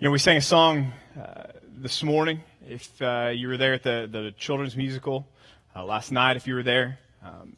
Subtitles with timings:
[0.00, 1.42] You know, we sang a song uh,
[1.76, 2.40] this morning.
[2.68, 5.26] If uh, you were there at the, the children's musical
[5.74, 7.56] uh, last night, if you were there um,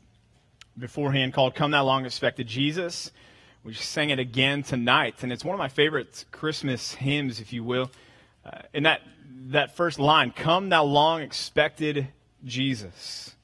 [0.78, 3.10] beforehand, called Come Thou Long Expected Jesus.
[3.62, 7.62] We sang it again tonight, and it's one of my favorite Christmas hymns, if you
[7.62, 7.90] will.
[8.42, 9.02] Uh, in that,
[9.48, 12.08] that first line, Come Thou Long Expected
[12.42, 13.34] Jesus.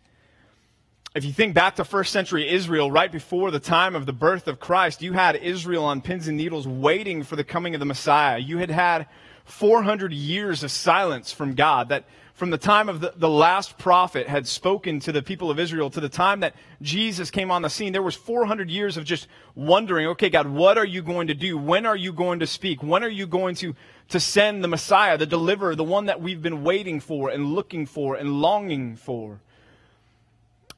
[1.17, 4.49] If you think back to first century Israel, right before the time of the birth
[4.49, 7.87] of Christ, you had Israel on pins and needles waiting for the coming of the
[7.87, 8.37] Messiah.
[8.37, 9.07] You had had
[9.47, 14.29] 400 years of silence from God that from the time of the, the last prophet
[14.29, 17.71] had spoken to the people of Israel to the time that Jesus came on the
[17.71, 21.35] scene, there was 400 years of just wondering, okay, God, what are you going to
[21.35, 21.57] do?
[21.57, 22.83] When are you going to speak?
[22.83, 23.75] When are you going to,
[24.11, 27.87] to send the Messiah, the deliverer, the one that we've been waiting for and looking
[27.87, 29.41] for and longing for?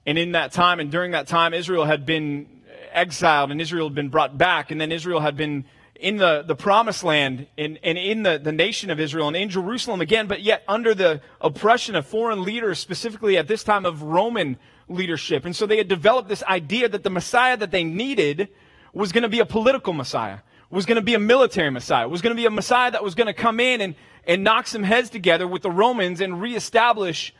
[0.08, 2.46] And in that time, and during that time, Israel had been
[2.92, 5.66] exiled and Israel had been brought back, and then Israel had been
[6.00, 9.50] in the, the promised land and, and in the, the nation of Israel and in
[9.50, 14.00] Jerusalem again, but yet under the oppression of foreign leaders, specifically at this time of
[14.00, 14.56] Roman
[14.88, 15.44] leadership.
[15.44, 18.48] And so they had developed this idea that the Messiah that they needed
[18.94, 20.38] was going to be a political Messiah,
[20.70, 23.14] was going to be a military Messiah, was going to be a Messiah that was
[23.14, 23.94] going to come in and,
[24.26, 27.34] and knock some heads together with the Romans and reestablish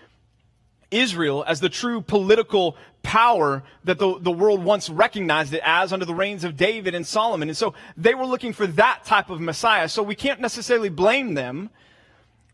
[0.90, 6.04] Israel as the true political power that the, the world once recognized it as under
[6.04, 7.48] the reigns of David and Solomon.
[7.48, 9.88] And so they were looking for that type of Messiah.
[9.88, 11.70] So we can't necessarily blame them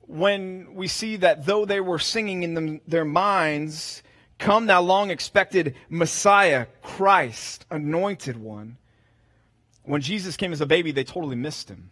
[0.07, 4.03] when we see that though they were singing in them, their minds,
[4.39, 8.77] Come thou long expected Messiah, Christ, anointed one.
[9.85, 11.91] When Jesus came as a baby, they totally missed him.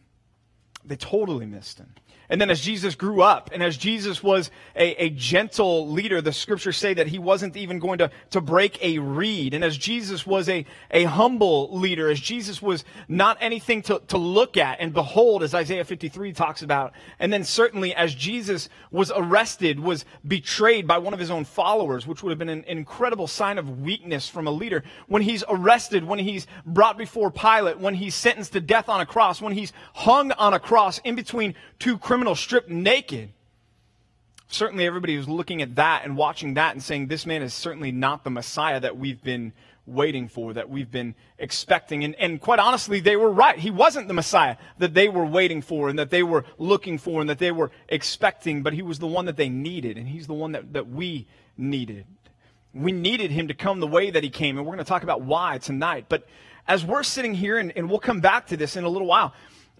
[0.85, 1.95] They totally missed him.
[2.33, 6.33] And then as Jesus grew up and as Jesus was a, a, gentle leader, the
[6.33, 9.53] scriptures say that he wasn't even going to, to break a reed.
[9.53, 14.17] And as Jesus was a, a humble leader, as Jesus was not anything to, to
[14.17, 16.95] look at and behold, as Isaiah 53 talks about.
[17.19, 22.07] And then certainly as Jesus was arrested, was betrayed by one of his own followers,
[22.07, 24.85] which would have been an, an incredible sign of weakness from a leader.
[25.07, 29.07] When he's arrested, when he's brought before Pilate, when he's sentenced to death on a
[29.07, 33.31] cross, when he's hung on a cross in between two criminals, criminal stripped naked.
[34.47, 37.91] Certainly, everybody was looking at that and watching that and saying, This man is certainly
[37.91, 39.53] not the Messiah that we've been
[39.87, 42.05] waiting for, that we've been expecting.
[42.05, 43.59] And, and quite honestly, they were right.
[43.59, 47.21] He wasn't the Messiah that they were waiting for and that they were looking for
[47.21, 50.29] and that they were expecting, but he was the one that they needed, and he's
[50.29, 51.27] the one that, that we
[51.59, 52.07] needed.
[52.73, 55.03] We needed him to come the way that he came, and we're going to talk
[55.03, 56.07] about why tonight.
[56.09, 56.29] But
[56.69, 59.35] as we're sitting here, and, and we'll come back to this in a little while,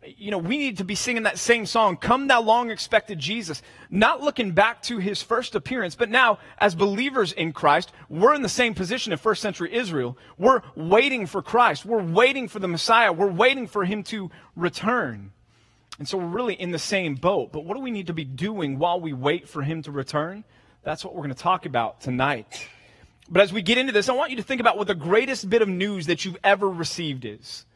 [0.05, 3.63] you know, we need to be singing that same song, Come Thou Long Expected Jesus,
[3.91, 8.43] not looking back to his first appearance, but now, as believers in Christ, we're in
[8.43, 10.19] the same position of first century Israel.
[10.39, 11.85] We're waiting for Christ.
[11.85, 13.13] We're waiting for the Messiah.
[13.13, 15.33] We're waiting for him to return.
[15.99, 17.53] And so we're really in the same boat.
[17.53, 20.43] But what do we need to be doing while we wait for him to return?
[20.83, 22.67] That's what we're going to talk about tonight.
[23.29, 25.49] But as we get into this, I want you to think about what the greatest
[25.49, 27.67] bit of news that you've ever received is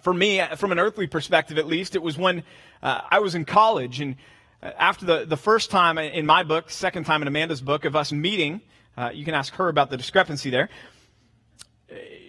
[0.00, 2.42] for me, from an earthly perspective at least, it was when
[2.82, 4.00] uh, I was in college.
[4.00, 4.16] And
[4.62, 7.96] uh, after the, the first time in my book, second time in Amanda's book of
[7.96, 8.60] us meeting,
[8.96, 10.68] uh, you can ask her about the discrepancy there.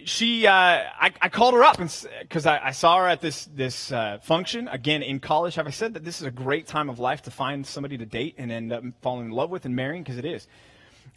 [0.06, 1.78] She, uh, I, I, called her up
[2.22, 5.56] because I, I, saw her at this this uh, function again in college.
[5.56, 8.06] Have I said that this is a great time of life to find somebody to
[8.06, 10.04] date and end up falling in love with and marrying?
[10.04, 10.48] Because it is.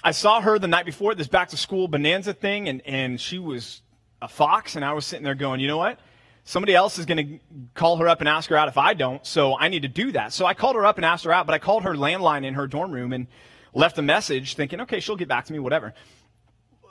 [0.02, 3.38] I saw her the night before this back to school bonanza thing, and, and she
[3.38, 3.82] was
[4.22, 6.00] a fox, and I was sitting there going, you know what?
[6.44, 9.24] Somebody else is going to call her up and ask her out if I don't,
[9.26, 10.32] so I need to do that.
[10.32, 12.54] So I called her up and asked her out, but I called her landline in
[12.54, 13.26] her dorm room and
[13.74, 15.94] left a message thinking, okay, she'll get back to me, whatever.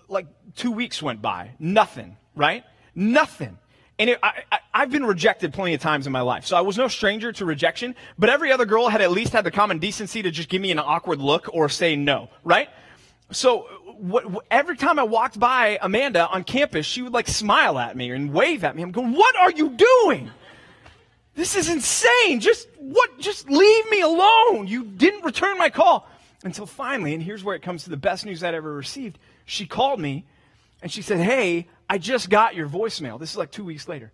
[0.08, 2.64] Like two weeks went by, nothing, right?
[2.96, 3.58] Nothing.
[3.98, 6.46] And it, I, have been rejected plenty of times in my life.
[6.46, 9.44] So I was no stranger to rejection, but every other girl had at least had
[9.44, 12.70] the common decency to just give me an awkward look or say no, right?
[13.32, 13.68] So
[14.00, 18.12] what, every time I walked by Amanda on campus, she would like smile at me
[18.12, 18.82] and wave at me.
[18.82, 20.32] I'm going, what are you doing?
[21.35, 22.40] This is insane.
[22.40, 23.20] Just what?
[23.20, 24.68] Just leave me alone.
[24.68, 26.08] You didn't return my call
[26.44, 29.20] until finally, and here's where it comes to the best news I'd ever received.
[29.46, 30.26] She called me
[30.82, 33.20] and she said, Hey, I just got your voicemail.
[33.20, 34.12] This is like two weeks later.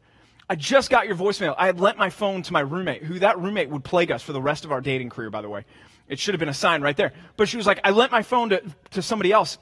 [0.49, 1.55] I just got your voicemail.
[1.57, 4.31] I had lent my phone to my roommate, who that roommate would plague us for
[4.31, 5.65] the rest of our dating career, by the way.
[6.07, 7.13] It should have been a sign right there.
[7.35, 8.61] But she was like, I lent my phone to,
[8.91, 9.57] to somebody else.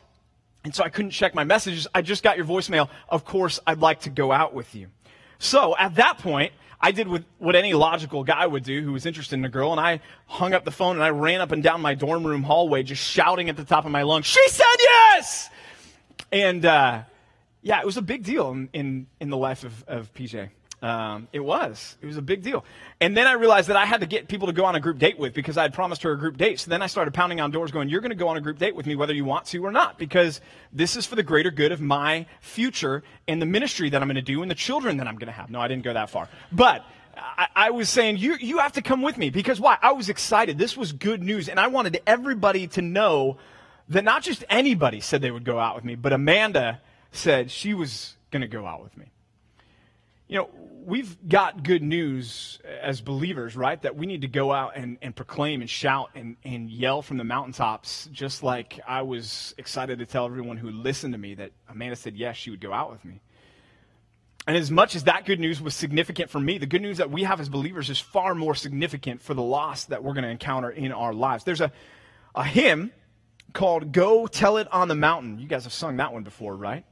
[0.63, 1.87] And so I couldn't check my messages.
[1.93, 2.89] I just got your voicemail.
[3.09, 4.87] Of course, I'd like to go out with you.
[5.39, 9.35] So at that point, I did what any logical guy would do who was interested
[9.35, 11.79] in a girl, and I hung up the phone and I ran up and down
[11.79, 15.49] my dorm room hallway just shouting at the top of my lungs, She said yes!
[16.31, 17.03] And uh,
[17.61, 20.49] yeah, it was a big deal in, in, in the life of, of PJ.
[20.83, 21.95] Um, it was.
[22.01, 22.65] It was a big deal.
[22.99, 24.99] And then I realized that I had to get people to go on a group
[24.99, 26.59] date with because I had promised her a group date.
[26.59, 28.59] So then I started pounding on doors going, You're going to go on a group
[28.59, 30.41] date with me whether you want to or not because
[30.73, 34.15] this is for the greater good of my future and the ministry that I'm going
[34.15, 35.49] to do and the children that I'm going to have.
[35.49, 36.27] No, I didn't go that far.
[36.51, 36.85] But
[37.15, 39.77] I, I, was saying, you, you have to come with me because why?
[39.81, 40.57] I was excited.
[40.57, 41.47] This was good news.
[41.47, 43.37] And I wanted everybody to know
[43.87, 46.81] that not just anybody said they would go out with me, but Amanda
[47.13, 49.05] said she was going to go out with me.
[50.27, 50.49] You know,
[50.85, 53.81] we've got good news as believers, right?
[53.81, 57.17] That we need to go out and, and proclaim and shout and, and yell from
[57.17, 61.51] the mountaintops, just like I was excited to tell everyone who listened to me that
[61.69, 63.21] Amanda said yes, she would go out with me.
[64.45, 67.09] And as much as that good news was significant for me, the good news that
[67.09, 70.29] we have as believers is far more significant for the loss that we're going to
[70.29, 71.45] encounter in our lives.
[71.45, 71.71] There's a,
[72.35, 72.91] a hymn
[73.53, 75.39] called Go Tell It on the Mountain.
[75.39, 76.85] You guys have sung that one before, right?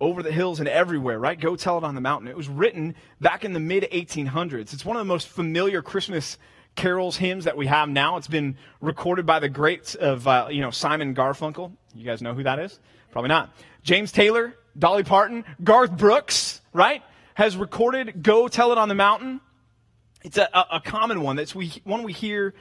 [0.00, 1.38] Over the hills and everywhere, right?
[1.40, 2.28] Go tell it on the mountain.
[2.28, 4.72] It was written back in the mid 1800s.
[4.72, 6.38] It's one of the most familiar Christmas
[6.74, 8.18] carols hymns that we have now.
[8.18, 11.72] It's been recorded by the greats of, uh, you know, Simon Garfunkel.
[11.94, 12.78] You guys know who that is?
[13.10, 13.56] Probably not.
[13.82, 17.02] James Taylor, Dolly Parton, Garth Brooks, right?
[17.34, 19.40] Has recorded Go Tell It on the Mountain.
[20.22, 21.36] It's a, a, a common one.
[21.36, 22.54] That's we, one we hear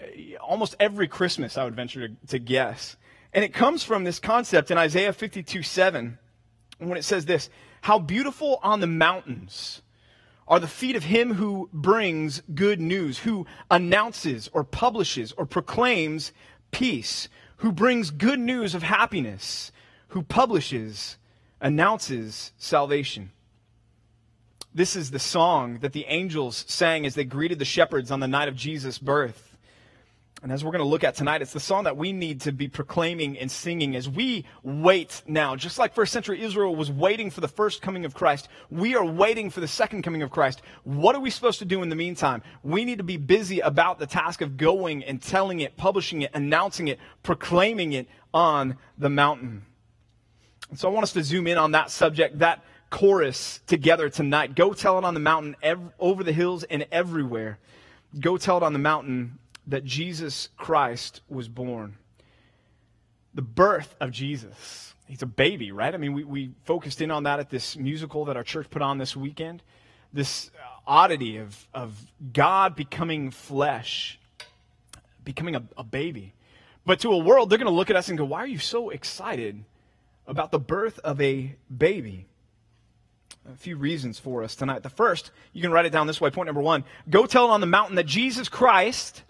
[0.00, 2.96] uh, almost every Christmas, I would venture to, to guess.
[3.34, 6.18] And it comes from this concept in Isaiah 52 7
[6.88, 7.50] when it says this
[7.82, 9.82] How beautiful on the mountains
[10.48, 16.32] are the feet of him who brings good news, who announces or publishes or proclaims
[16.70, 19.72] peace, who brings good news of happiness,
[20.08, 21.16] who publishes,
[21.60, 23.30] announces salvation.
[24.74, 28.28] This is the song that the angels sang as they greeted the shepherds on the
[28.28, 29.51] night of Jesus' birth.
[30.42, 32.52] And as we're going to look at tonight, it's the song that we need to
[32.52, 35.54] be proclaiming and singing as we wait now.
[35.54, 39.04] Just like first century Israel was waiting for the first coming of Christ, we are
[39.04, 40.60] waiting for the second coming of Christ.
[40.82, 42.42] What are we supposed to do in the meantime?
[42.64, 46.32] We need to be busy about the task of going and telling it, publishing it,
[46.34, 49.62] announcing it, proclaiming it on the mountain.
[50.70, 54.56] And so I want us to zoom in on that subject, that chorus together tonight.
[54.56, 57.60] Go tell it on the mountain, ev- over the hills, and everywhere.
[58.18, 61.96] Go tell it on the mountain that Jesus Christ was born.
[63.34, 64.94] The birth of Jesus.
[65.06, 65.94] He's a baby, right?
[65.94, 68.82] I mean, we, we focused in on that at this musical that our church put
[68.82, 69.62] on this weekend.
[70.12, 71.94] This uh, oddity of, of
[72.32, 74.18] God becoming flesh,
[75.24, 76.34] becoming a, a baby.
[76.84, 78.58] But to a world, they're going to look at us and go, Why are you
[78.58, 79.64] so excited
[80.26, 82.26] about the birth of a baby?
[83.50, 84.82] a few reasons for us tonight.
[84.82, 86.30] The first, you can write it down this way.
[86.30, 89.22] Point number one go tell on the mountain that Jesus Christ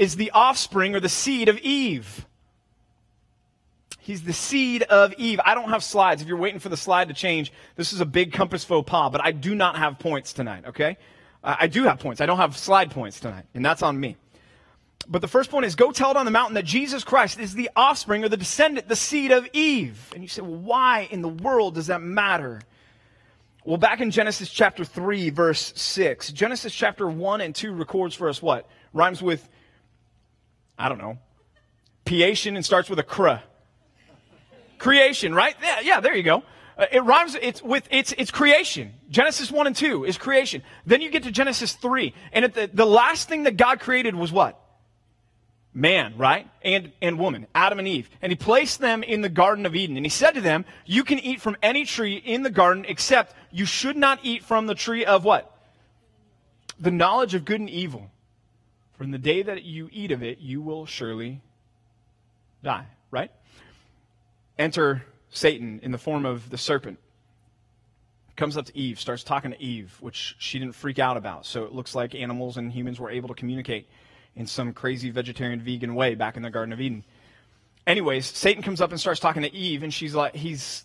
[0.00, 2.26] is the offspring or the seed of Eve.
[3.98, 5.38] He's the seed of Eve.
[5.44, 6.22] I don't have slides.
[6.22, 9.12] If you're waiting for the slide to change, this is a big compass faux pas,
[9.12, 10.96] but I do not have points tonight, okay?
[11.44, 12.22] I do have points.
[12.22, 14.16] I don't have slide points tonight, and that's on me.
[15.06, 17.52] But the first point is go tell it on the mountain that Jesus Christ is
[17.52, 20.10] the offspring or the descendant, the seed of Eve.
[20.14, 22.62] And you say, well, why in the world does that matter?
[23.66, 28.30] Well, back in Genesis chapter 3, verse 6, Genesis chapter 1 and 2 records for
[28.30, 28.66] us what?
[28.94, 29.46] Rhymes with
[30.80, 31.18] I don't know,
[32.10, 33.34] Creation and starts with a cr.
[34.78, 35.54] Creation, right?
[35.62, 36.42] Yeah, yeah, there you go.
[36.76, 38.94] Uh, it rhymes, it's with, it's, it's creation.
[39.10, 40.62] Genesis 1 and 2 is creation.
[40.86, 44.32] Then you get to Genesis 3, and the, the last thing that God created was
[44.32, 44.58] what?
[45.72, 46.48] Man, right?
[46.62, 48.10] And, and woman, Adam and Eve.
[48.22, 49.96] And he placed them in the Garden of Eden.
[49.96, 53.36] And he said to them, You can eat from any tree in the garden, except
[53.52, 55.56] you should not eat from the tree of what?
[56.80, 58.10] The knowledge of good and evil.
[59.00, 61.40] From the day that you eat of it, you will surely
[62.62, 63.30] die, right?
[64.58, 66.98] Enter Satan in the form of the serpent.
[68.36, 71.46] Comes up to Eve, starts talking to Eve, which she didn't freak out about.
[71.46, 73.88] So it looks like animals and humans were able to communicate
[74.36, 77.02] in some crazy vegetarian vegan way back in the Garden of Eden.
[77.86, 80.84] Anyways, Satan comes up and starts talking to Eve, and she's like, he's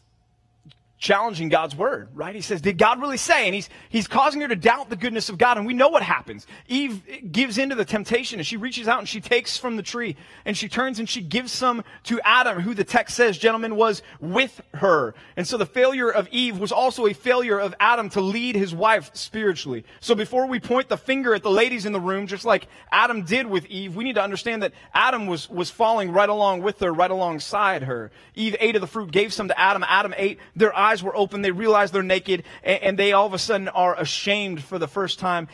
[1.05, 2.33] challenging God's word, right?
[2.33, 3.45] He says, Did God really say?
[3.45, 5.57] And he's, he's causing her to doubt the goodness of God.
[5.57, 6.47] And we know what happens.
[6.67, 10.15] Eve gives into the temptation and she reaches out and she takes from the tree
[10.45, 14.01] and she turns and she gives some to Adam, who the text says, gentlemen, was
[14.19, 15.13] with her.
[15.37, 18.73] And so the failure of Eve was also a failure of Adam to lead his
[18.73, 19.85] wife spiritually.
[19.99, 23.21] So before we point the finger at the ladies in the room, just like Adam
[23.25, 26.79] did with Eve, we need to understand that Adam was, was falling right along with
[26.79, 28.09] her, right alongside her.
[28.33, 29.85] Eve ate of the fruit, gave some to Adam.
[29.87, 30.39] Adam ate.
[30.55, 31.41] Their eyes were open.
[31.41, 34.87] They realize they're naked, and, and they all of a sudden are ashamed for the
[34.87, 35.47] first time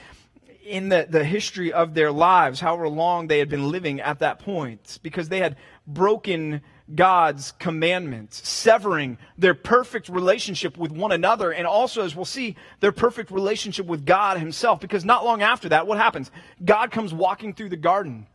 [0.63, 4.39] in the, the history of their lives, however long they had been living at that
[4.39, 5.57] point, because they had
[5.87, 6.61] broken
[6.93, 12.91] God's commandments, severing their perfect relationship with one another, and also, as we'll see, their
[12.91, 14.79] perfect relationship with God Himself.
[14.79, 16.31] Because not long after that, what happens?
[16.63, 18.27] God comes walking through the garden.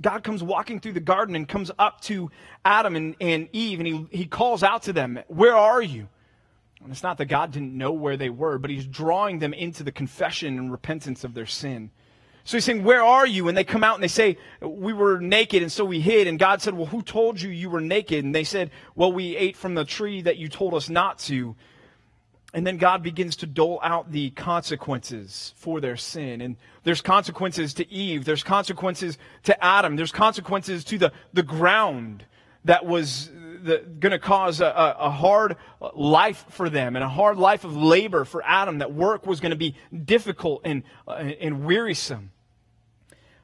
[0.00, 2.30] God comes walking through the garden and comes up to
[2.64, 6.08] Adam and, and Eve, and he, he calls out to them, Where are you?
[6.82, 9.82] And it's not that God didn't know where they were, but He's drawing them into
[9.82, 11.90] the confession and repentance of their sin.
[12.46, 13.48] So he's saying, Where are you?
[13.48, 16.28] And they come out and they say, We were naked, and so we hid.
[16.28, 18.24] And God said, Well, who told you you were naked?
[18.24, 21.56] And they said, Well, we ate from the tree that you told us not to.
[22.54, 26.40] And then God begins to dole out the consequences for their sin.
[26.40, 32.24] And there's consequences to Eve, there's consequences to Adam, there's consequences to the, the ground
[32.64, 33.28] that was
[33.66, 35.56] going to cause a, a, hard
[35.94, 39.50] life for them and a hard life of labor for Adam, that work was going
[39.50, 42.30] to be difficult and, uh, and wearisome.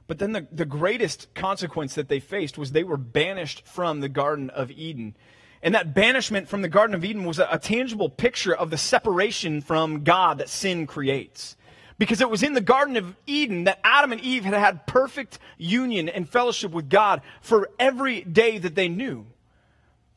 [0.07, 4.09] But then the, the greatest consequence that they faced was they were banished from the
[4.09, 5.17] Garden of Eden.
[5.63, 8.77] And that banishment from the Garden of Eden was a, a tangible picture of the
[8.77, 11.57] separation from God that sin creates.
[11.99, 15.39] Because it was in the Garden of Eden that Adam and Eve had had perfect
[15.57, 19.27] union and fellowship with God for every day that they knew.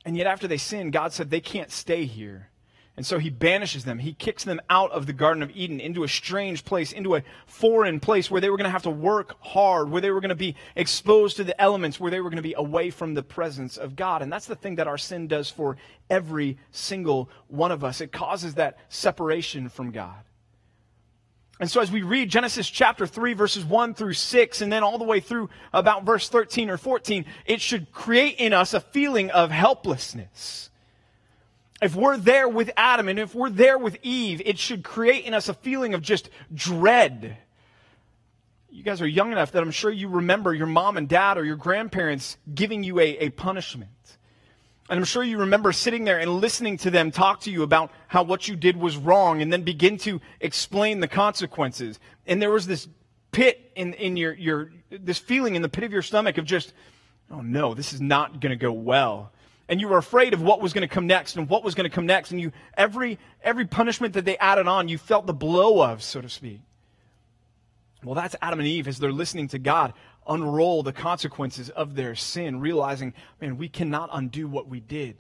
[0.05, 2.49] And yet, after they sin, God said they can't stay here.
[2.97, 3.99] And so he banishes them.
[3.99, 7.23] He kicks them out of the Garden of Eden into a strange place, into a
[7.45, 10.29] foreign place where they were going to have to work hard, where they were going
[10.29, 13.23] to be exposed to the elements, where they were going to be away from the
[13.23, 14.21] presence of God.
[14.21, 15.75] And that's the thing that our sin does for
[16.09, 17.99] every single one of us.
[17.99, 20.23] It causes that separation from God.
[21.59, 24.97] And so as we read Genesis chapter 3 verses 1 through 6 and then all
[24.97, 29.31] the way through about verse 13 or 14, it should create in us a feeling
[29.31, 30.69] of helplessness
[31.81, 35.33] if we're there with Adam and if we're there with Eve, it should create in
[35.33, 37.37] us a feeling of just dread.
[38.69, 41.45] You guys are young enough that I'm sure you remember your mom and dad or
[41.45, 43.89] your grandparents giving you a, a punishment.
[44.87, 47.91] And I'm sure you remember sitting there and listening to them talk to you about
[48.07, 51.99] how what you did was wrong and then begin to explain the consequences.
[52.27, 52.87] And there was this
[53.31, 56.73] pit in, in your, your, this feeling in the pit of your stomach of just,
[57.31, 59.31] oh no, this is not going to go well.
[59.67, 61.89] And you were afraid of what was going to come next and what was going
[61.89, 62.29] to come next.
[62.29, 66.21] And you every every punishment that they added on you felt the blow of so
[66.21, 66.61] to speak.
[68.03, 69.93] Well that's adam and eve as they're listening to god
[70.27, 75.15] unroll the consequences of their sin realizing man we cannot undo what we did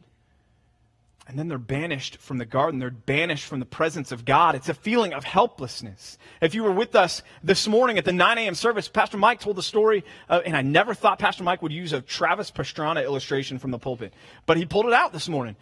[1.27, 2.79] and then they're banished from the garden.
[2.79, 4.53] They're banished from the presence of God.
[4.53, 6.19] It's a feeling of helplessness.
[6.39, 8.53] If you were with us this morning at the 9 a.m.
[8.53, 11.93] service, Pastor Mike told the story, uh, and I never thought Pastor Mike would use
[11.93, 14.13] a Travis Pastrana illustration from the pulpit,
[14.45, 15.55] but he pulled it out this morning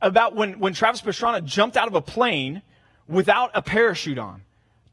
[0.00, 2.62] about when, when Travis Pastrana jumped out of a plane
[3.06, 4.42] without a parachute on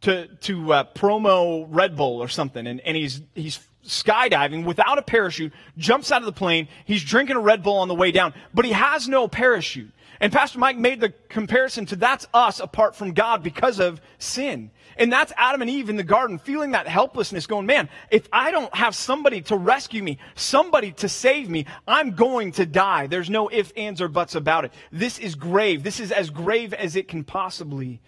[0.02, 5.02] to, to uh, promo Red Bull or something, and, and he's, he's skydiving without a
[5.02, 8.34] parachute, jumps out of the plane, he's drinking a Red Bull on the way down,
[8.54, 9.92] but he has no parachute.
[10.20, 14.72] And Pastor Mike made the comparison to that's us apart from God because of sin.
[14.98, 18.52] And that's Adam and Eve in the garden feeling that helplessness going, man, if I
[18.52, 23.08] don't have somebody to rescue me, somebody to save me, I'm going to die.
[23.08, 24.74] There's no ifs, ands, or buts about it.
[24.92, 25.84] This is grave.
[25.84, 28.02] This is as grave as it can possibly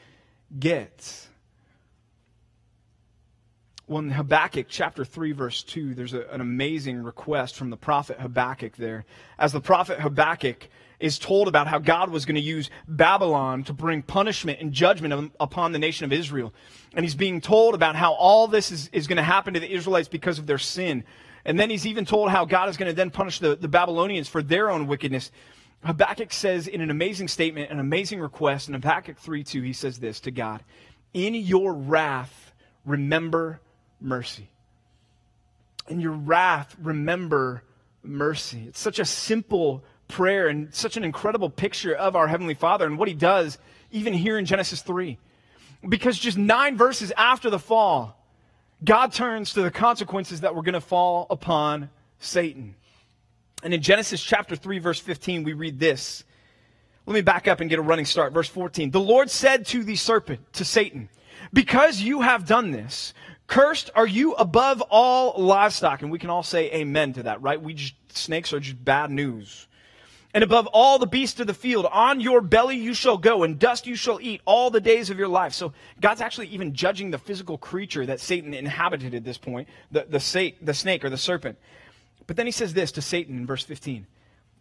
[0.59, 1.29] get.
[3.91, 8.21] Well, in Habakkuk chapter 3, verse 2, there's a, an amazing request from the prophet
[8.21, 9.03] Habakkuk there.
[9.37, 10.69] As the prophet Habakkuk
[11.01, 15.33] is told about how God was going to use Babylon to bring punishment and judgment
[15.41, 16.53] upon the nation of Israel.
[16.93, 19.69] And he's being told about how all this is, is going to happen to the
[19.69, 21.03] Israelites because of their sin.
[21.43, 24.29] And then he's even told how God is going to then punish the, the Babylonians
[24.29, 25.33] for their own wickedness.
[25.83, 29.99] Habakkuk says in an amazing statement, an amazing request, in Habakkuk 3 2, he says
[29.99, 30.63] this to God
[31.13, 32.53] In your wrath,
[32.85, 33.59] remember
[34.01, 34.49] mercy.
[35.87, 37.63] In your wrath, remember
[38.03, 38.65] mercy.
[38.67, 42.97] It's such a simple prayer and such an incredible picture of our Heavenly Father and
[42.97, 43.57] what He does,
[43.91, 45.17] even here in Genesis 3.
[45.87, 48.17] Because just nine verses after the fall,
[48.83, 51.89] God turns to the consequences that were going to fall upon
[52.19, 52.75] Satan.
[53.63, 56.23] And in Genesis chapter 3, verse 15, we read this.
[57.05, 58.33] Let me back up and get a running start.
[58.33, 58.91] Verse 14.
[58.91, 61.09] The Lord said to the serpent, to Satan,
[61.53, 63.13] Because you have done this,
[63.51, 66.01] cursed are you above all livestock.
[66.01, 67.61] And we can all say amen to that, right?
[67.61, 69.67] We just, snakes are just bad news
[70.33, 71.85] and above all the beasts of the field.
[71.91, 75.19] On your belly you shall go, and dust you shall eat all the days of
[75.19, 75.53] your life.
[75.53, 80.05] So God's actually even judging the physical creature that Satan inhabited at this point, the,
[80.07, 81.57] the, sa- the snake or the serpent.
[82.27, 84.07] But then he says this to Satan in verse 15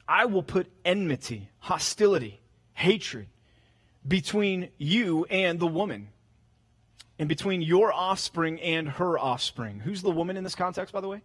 [0.09, 2.41] I will put enmity, hostility,
[2.73, 3.29] hatred
[4.07, 6.09] between you and the woman,
[7.21, 9.79] and between your offspring and her offspring.
[9.79, 11.21] Who's the woman in this context, by the way?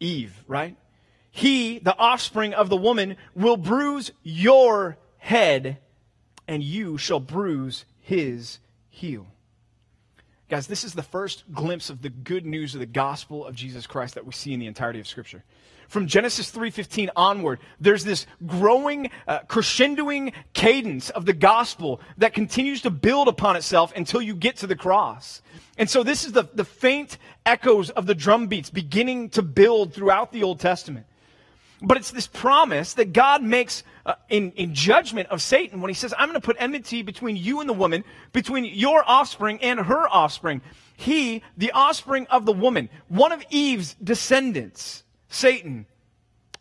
[0.00, 0.76] Eve, right?
[1.30, 5.78] He, the offspring of the woman, will bruise your head,
[6.48, 9.28] and you shall bruise his heel.
[10.50, 13.86] Guys, this is the first glimpse of the good news of the gospel of Jesus
[13.86, 15.44] Christ that we see in the entirety of Scripture.
[15.86, 22.82] From Genesis 3:15 onward, there's this growing, uh, crescendoing cadence of the gospel that continues
[22.82, 25.40] to build upon itself until you get to the cross.
[25.78, 27.16] And so this is the, the faint
[27.46, 31.06] echoes of the drum beats beginning to build throughout the Old Testament.
[31.82, 35.94] But it's this promise that God makes uh, in, in judgment of Satan when he
[35.94, 39.80] says, I'm going to put enmity between you and the woman, between your offspring and
[39.80, 40.60] her offspring.
[40.96, 45.86] He, the offspring of the woman, one of Eve's descendants, Satan,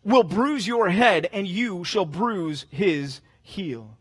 [0.03, 3.97] will bruise your head and you shall bruise his heel.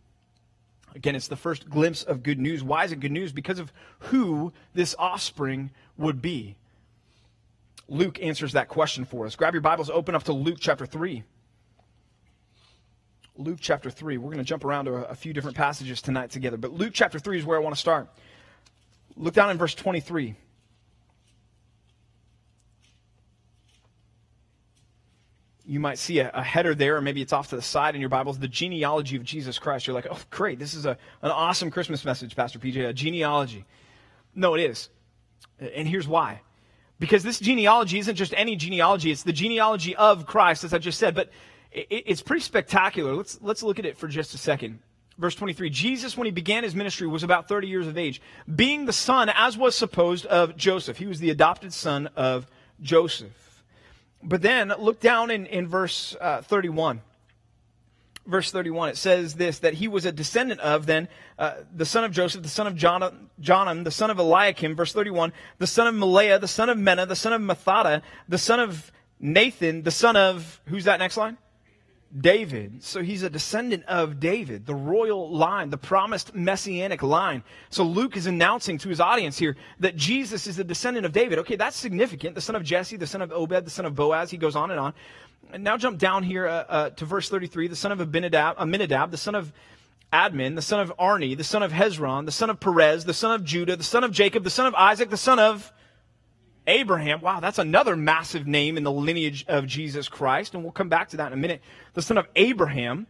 [0.94, 2.62] Again, it's the first glimpse of good news.
[2.62, 3.32] Why is it good news?
[3.32, 6.56] Because of who this offspring would be.
[7.88, 9.34] Luke answers that question for us.
[9.34, 11.24] Grab your Bibles, open up to Luke chapter 3.
[13.36, 14.18] Luke chapter 3.
[14.18, 17.18] We're going to jump around to a, few different passages tonight together, but Luke chapter
[17.18, 18.08] 3 is where I want to start.
[19.16, 20.34] Look down in verse 23.
[25.64, 28.00] You might see a, a header there, or maybe it's off to the side in
[28.00, 29.86] your Bibles, the genealogy of Jesus Christ.
[29.86, 33.64] You're like, oh, great, this is a, an awesome Christmas message, Pastor PJ, a genealogy.
[34.34, 34.88] No, it is.
[35.58, 36.40] And here's why
[36.98, 40.98] because this genealogy isn't just any genealogy, it's the genealogy of Christ, as I just
[40.98, 41.14] said.
[41.14, 41.30] But
[41.72, 43.14] it's pretty spectacular.
[43.14, 44.80] Let's, let's look at it for just a second.
[45.18, 48.22] Verse 23 Jesus, when he began his ministry, was about 30 years of age,
[48.54, 50.96] being the son, as was supposed, of Joseph.
[50.96, 52.46] He was the adopted son of
[52.80, 53.64] Joseph.
[54.22, 57.02] But then look down in, in verse uh, 31
[58.28, 61.08] verse 31, it says this that he was a descendant of then
[61.38, 64.92] uh, the son of Joseph, the son of John, Jonam, the son of Eliakim, verse
[64.92, 68.60] 31, the son of Melea, the son of Menna, the son of Mattatha, the son
[68.60, 71.38] of Nathan, the son of, who's that next line?
[72.16, 72.82] David.
[72.82, 77.42] So he's a descendant of David, the royal line, the promised messianic line.
[77.68, 81.38] So Luke is announcing to his audience here that Jesus is a descendant of David.
[81.40, 82.34] Okay, that's significant.
[82.34, 84.30] The son of Jesse, the son of Obed, the son of Boaz.
[84.30, 84.94] He goes on and on.
[85.50, 87.68] And now jump down here uh, uh, to verse 33.
[87.68, 89.52] The son of Abinadab, Aminadab, the son of
[90.12, 93.32] Admin, the son of Arni, the son of Hezron, the son of Perez, the son
[93.32, 95.72] of Judah, the son of Jacob, the son of Isaac, the son of
[96.66, 97.20] Abraham.
[97.20, 100.54] Wow, that's another massive name in the lineage of Jesus Christ.
[100.54, 101.62] And we'll come back to that in a minute.
[101.94, 103.06] The son of Abraham,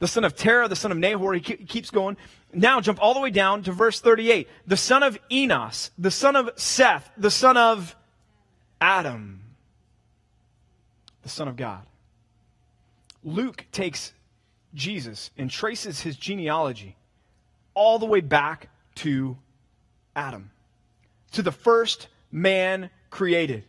[0.00, 1.34] the son of Terah, the son of Nahor.
[1.34, 2.16] He keeps going.
[2.52, 4.48] Now jump all the way down to verse 38.
[4.66, 7.94] The son of Enos, the son of Seth, the son of
[8.80, 9.45] Adam
[11.26, 11.84] the Son of God.
[13.24, 14.12] Luke takes
[14.74, 16.94] Jesus and traces his genealogy
[17.74, 19.36] all the way back to
[20.14, 20.52] Adam,
[21.32, 23.64] to the first man created.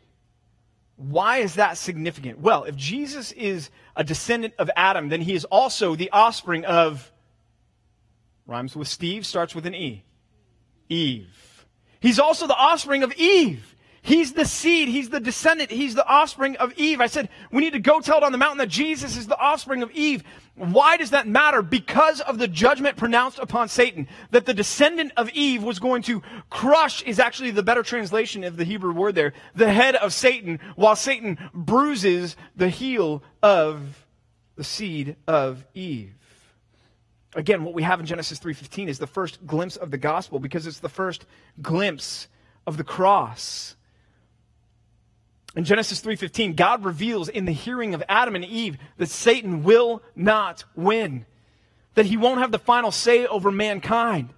[0.97, 2.39] Why is that significant?
[2.39, 7.11] Well, if Jesus is a descendant of Adam, then he is also the offspring of,
[8.45, 10.03] rhymes with Steve, starts with an E,
[10.89, 11.65] Eve.
[12.01, 13.75] He's also the offspring of Eve.
[14.07, 14.87] He's the seed.
[14.87, 15.69] He's the descendant.
[15.69, 17.01] He's the offspring of Eve.
[17.01, 19.37] I said, we need to go tell it on the mountain that Jesus is the
[19.37, 20.23] offspring of Eve.
[20.55, 21.61] Why does that matter?
[21.61, 24.07] Because of the judgment pronounced upon Satan.
[24.31, 28.55] That the descendant of Eve was going to crush is actually the better translation of
[28.55, 29.33] the Hebrew word there.
[29.55, 34.05] The head of Satan, while Satan bruises the heel of
[34.55, 36.15] the seed of Eve.
[37.35, 40.65] Again, what we have in Genesis 3.15 is the first glimpse of the gospel because
[40.65, 41.25] it's the first
[41.61, 42.29] glimpse
[42.65, 43.75] of the cross.
[45.57, 50.03] In Genesis 3:15, God reveals in the hearing of Adam and Eve that Satan will
[50.15, 51.25] not win.
[51.95, 54.29] That he won't have the final say over mankind.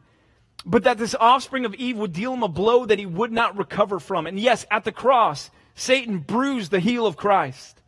[0.65, 3.57] But that this offspring of Eve would deal him a blow that he would not
[3.57, 4.27] recover from.
[4.27, 7.81] And yes, at the cross, Satan bruised the heel of Christ.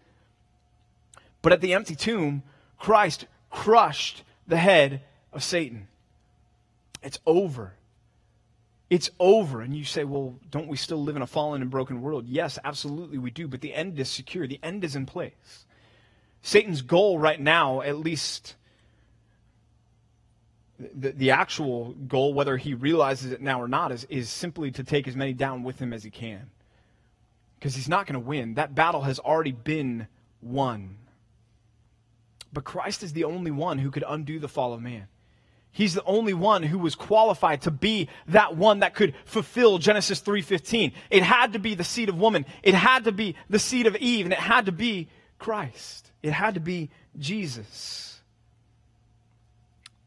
[1.42, 2.44] But at the empty tomb,
[2.78, 5.88] Christ crushed the head of Satan.
[7.02, 7.76] It's over
[8.92, 9.62] it's over.
[9.62, 12.28] And you say, well, don't we still live in a fallen and broken world?
[12.28, 15.66] Yes, absolutely we do, but the end is secure, the end is in place.
[16.42, 18.56] Satan's goal right now, at least
[20.78, 24.84] the, the actual goal, whether he realizes it now or not, is, is simply to
[24.84, 26.50] take as many down with him as he can.
[27.58, 28.56] Because he's not going to win.
[28.56, 30.08] That battle has already been
[30.42, 30.98] won.
[32.52, 35.08] But Christ is the only one who could undo the fall of man.
[35.72, 40.20] He's the only one who was qualified to be that one that could fulfill Genesis
[40.20, 40.92] 3:15.
[41.10, 42.46] It had to be the seed of woman.
[42.62, 45.08] It had to be the seed of Eve and it had to be
[45.40, 46.12] Christ.
[46.22, 48.22] It had to be Jesus.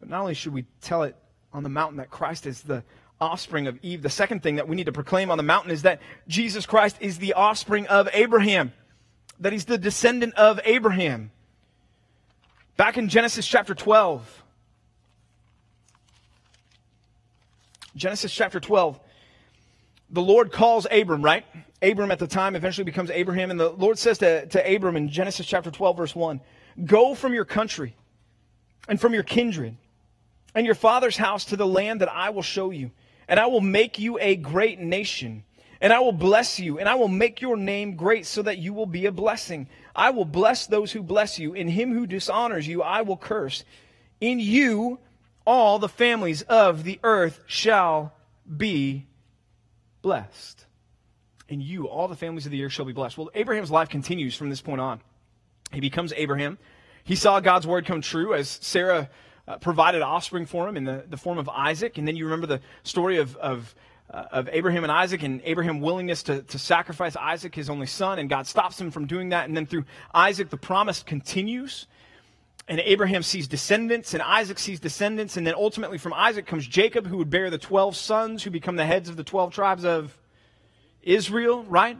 [0.00, 1.16] But not only should we tell it
[1.52, 2.84] on the mountain that Christ is the
[3.20, 5.82] offspring of Eve, the second thing that we need to proclaim on the mountain is
[5.82, 8.72] that Jesus Christ is the offspring of Abraham.
[9.40, 11.32] that he's the descendant of Abraham.
[12.76, 14.43] Back in Genesis chapter 12.
[17.96, 18.98] Genesis chapter 12.
[20.10, 21.44] The Lord calls Abram, right?
[21.82, 23.50] Abram at the time eventually becomes Abraham.
[23.50, 26.40] And the Lord says to, to Abram in Genesis chapter 12, verse 1
[26.84, 27.94] Go from your country
[28.88, 29.76] and from your kindred
[30.54, 32.90] and your father's house to the land that I will show you.
[33.28, 35.44] And I will make you a great nation.
[35.80, 38.72] And I will bless you, and I will make your name great so that you
[38.72, 39.68] will be a blessing.
[39.94, 41.52] I will bless those who bless you.
[41.52, 43.64] In him who dishonors you, I will curse.
[44.20, 44.98] In you,
[45.46, 48.12] all the families of the earth shall
[48.56, 49.06] be
[50.02, 50.66] blessed.
[51.48, 53.18] And you, all the families of the earth shall be blessed.
[53.18, 55.00] Well, Abraham's life continues from this point on.
[55.72, 56.58] He becomes Abraham.
[57.04, 59.10] He saw God's word come true as Sarah
[59.46, 61.98] uh, provided offspring for him in the, the form of Isaac.
[61.98, 63.74] And then you remember the story of, of,
[64.10, 68.18] uh, of Abraham and Isaac and Abraham's willingness to, to sacrifice Isaac, his only son,
[68.18, 69.46] and God stops him from doing that.
[69.46, 71.86] And then through Isaac, the promise continues.
[72.66, 77.06] And Abraham sees descendants, and Isaac sees descendants, and then ultimately from Isaac comes Jacob,
[77.06, 80.16] who would bear the 12 sons who become the heads of the 12 tribes of
[81.02, 81.98] Israel, right?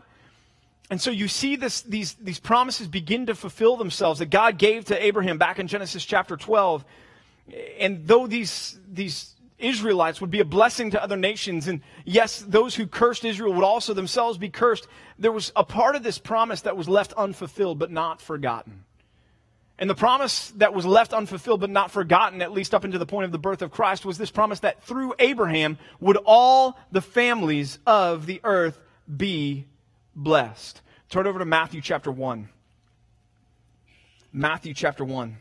[0.90, 4.87] And so you see this, these, these promises begin to fulfill themselves that God gave
[4.87, 6.85] to Abraham back in Genesis chapter 12
[7.79, 12.74] and though these, these Israelites would be a blessing to other nations, and yes, those
[12.74, 14.87] who cursed Israel would also themselves be cursed,
[15.18, 18.85] there was a part of this promise that was left unfulfilled but not forgotten.
[19.78, 23.06] And the promise that was left unfulfilled but not forgotten, at least up until the
[23.06, 27.02] point of the birth of Christ, was this promise that through Abraham would all the
[27.02, 28.78] families of the earth
[29.16, 29.66] be
[30.14, 30.80] blessed.
[31.10, 32.48] Turn over to Matthew chapter 1.
[34.32, 35.38] Matthew chapter 1.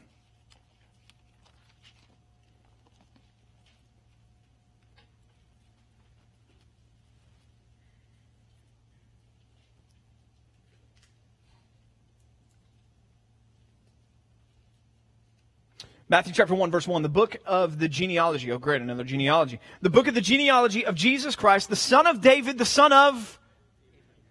[16.10, 18.52] Matthew chapter 1, verse 1, the book of the genealogy.
[18.52, 19.60] Oh, great, another genealogy.
[19.82, 23.40] The book of the genealogy of Jesus Christ, the son of David, the son of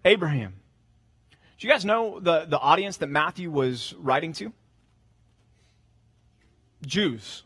[0.04, 0.54] Abraham.
[1.58, 4.52] Do you guys know the, the audience that Matthew was writing to?
[6.84, 7.44] Jews.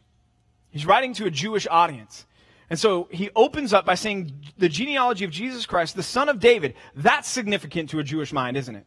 [0.71, 2.27] He's writing to a Jewish audience.
[2.69, 6.41] And so he opens up by saying the genealogy of Jesus Christ, the son of
[6.41, 6.75] David.
[6.95, 8.87] That's significant to a Jewish mind, isn't it?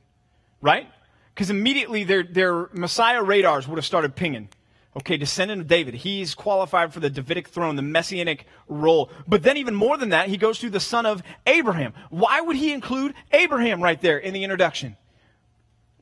[0.62, 0.88] Right?
[1.34, 4.50] Because immediately their, their Messiah radars would have started pinging.
[4.98, 5.94] Okay, descendant of David.
[5.94, 9.12] He's qualified for the Davidic throne, the messianic role.
[9.28, 11.94] But then, even more than that, he goes through the son of Abraham.
[12.10, 14.98] Why would he include Abraham right there in the introduction?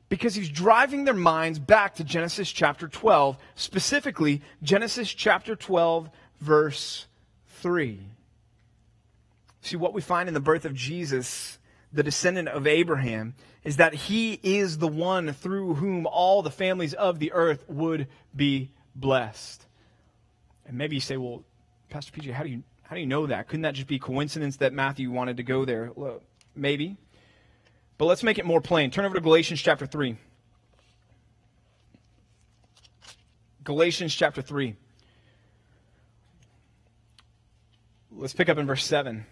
[0.08, 6.08] Because he's driving their minds back to Genesis chapter 12, specifically Genesis chapter 12,
[6.40, 7.06] verse
[7.58, 8.00] 3.
[9.60, 11.58] See, what we find in the birth of Jesus,
[11.92, 16.94] the descendant of Abraham, is that he is the one through whom all the families
[16.94, 19.66] of the earth would be blessed.
[20.66, 21.44] And maybe you say, well,
[21.88, 23.48] Pastor PJ, how do you how do you know that?
[23.48, 25.90] Couldn't that just be coincidence that Matthew wanted to go there?
[25.94, 26.22] Well,
[26.56, 26.96] maybe.
[27.98, 28.90] But let's make it more plain.
[28.90, 30.16] Turn over to Galatians chapter 3.
[33.62, 34.74] Galatians chapter 3.
[38.10, 39.26] Let's pick up in verse 7.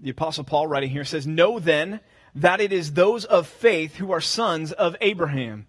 [0.00, 2.00] The Apostle Paul, writing here, says, Know then
[2.34, 5.66] that it is those of faith who are sons of Abraham.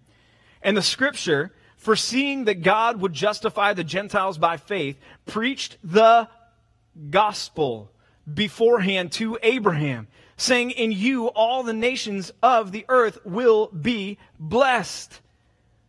[0.60, 6.28] And the scripture foreseeing that God would justify the Gentiles by faith, preached the
[7.10, 7.90] gospel
[8.32, 15.20] beforehand to Abraham, saying, In you all the nations of the earth will be blessed.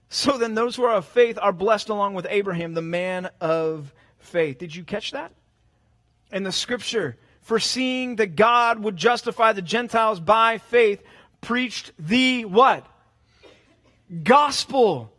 [0.10, 3.94] So then, those who are of faith are blessed along with Abraham, the man of
[4.20, 4.60] faith.
[4.60, 5.34] Did you catch that?
[6.32, 11.02] In the scripture, foreseeing that God would justify the Gentiles by faith,
[11.42, 12.86] preached the what?
[14.24, 15.12] Gospel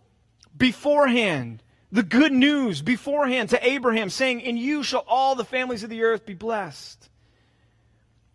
[0.56, 5.90] beforehand, the good news beforehand to Abraham, saying, In you shall all the families of
[5.90, 7.08] the earth be blessed.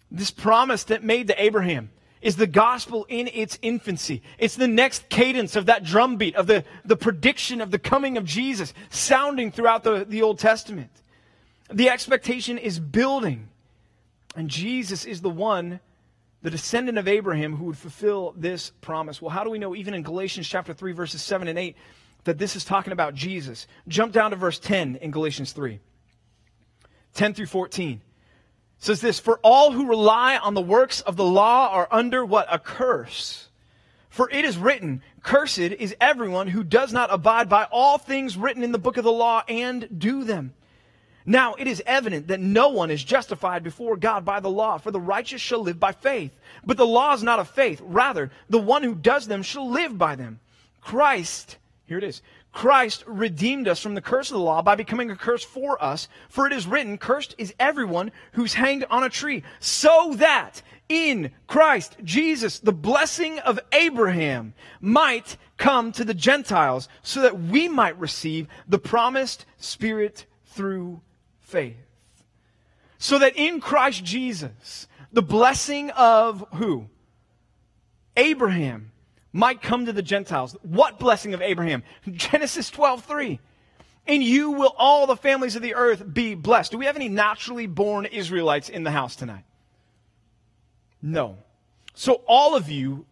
[0.09, 1.89] This promise that made to Abraham
[2.21, 4.21] is the gospel in its infancy.
[4.37, 8.25] It's the next cadence of that drumbeat, of the, the prediction of the coming of
[8.25, 10.91] Jesus, sounding throughout the, the Old Testament.
[11.71, 13.47] The expectation is building.
[14.35, 15.79] And Jesus is the one,
[16.41, 19.21] the descendant of Abraham, who would fulfill this promise.
[19.21, 21.75] Well, how do we know, even in Galatians chapter 3, verses 7 and 8,
[22.23, 23.67] that this is talking about Jesus.
[23.87, 25.79] Jump down to verse 10 in Galatians 3.
[27.13, 28.01] 10 through 14.
[28.01, 32.25] It says this, For all who rely on the works of the law are under
[32.25, 32.47] what?
[32.49, 33.49] A curse.
[34.09, 38.63] For it is written, Cursed is everyone who does not abide by all things written
[38.63, 40.53] in the book of the law and do them.
[41.25, 44.91] Now it is evident that no one is justified before God by the law, for
[44.91, 46.37] the righteous shall live by faith.
[46.65, 47.81] But the law is not of faith.
[47.83, 50.39] Rather, the one who does them shall live by them.
[50.81, 52.21] Christ, here it is,
[52.53, 56.07] Christ redeemed us from the curse of the law by becoming a curse for us.
[56.29, 61.31] For it is written, Cursed is everyone who's hanged on a tree, so that in
[61.47, 67.99] Christ Jesus the blessing of Abraham might come to the Gentiles, so that we might
[67.99, 71.01] receive the promised Spirit through
[71.39, 71.75] faith.
[72.97, 76.87] So that in Christ Jesus, the blessing of who?
[78.15, 78.90] Abraham
[79.33, 80.55] might come to the Gentiles.
[80.61, 81.83] What blessing of Abraham?
[82.11, 83.39] Genesis 12, 3.
[84.07, 86.71] In you will all the families of the earth be blessed.
[86.71, 89.43] Do we have any naturally born Israelites in the house tonight?
[91.01, 91.37] No.
[91.93, 93.05] So all of you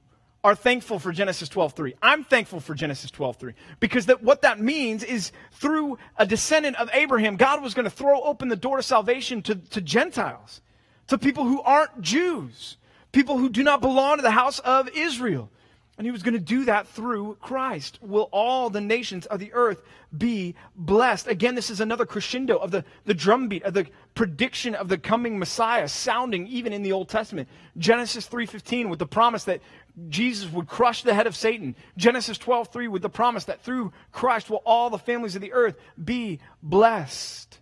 [0.43, 1.93] are thankful for Genesis 12:3.
[2.01, 6.89] I'm thankful for Genesis 12:3 because that what that means is through a descendant of
[6.93, 10.61] Abraham, God was going to throw open the door to salvation to, to Gentiles,
[11.07, 12.77] to people who aren't Jews,
[13.11, 15.51] people who do not belong to the house of Israel.
[15.99, 17.99] And he was going to do that through Christ.
[18.01, 19.83] Will all the nations of the earth
[20.17, 21.27] be blessed?
[21.27, 23.85] Again, this is another crescendo of the, the drumbeat, of the
[24.15, 27.49] prediction of the coming Messiah sounding even in the Old Testament.
[27.77, 29.59] Genesis 3.15 with the promise that
[30.07, 31.75] Jesus would crush the head of Satan.
[31.97, 35.75] Genesis 12.3 with the promise that through Christ will all the families of the earth
[36.01, 37.59] be blessed.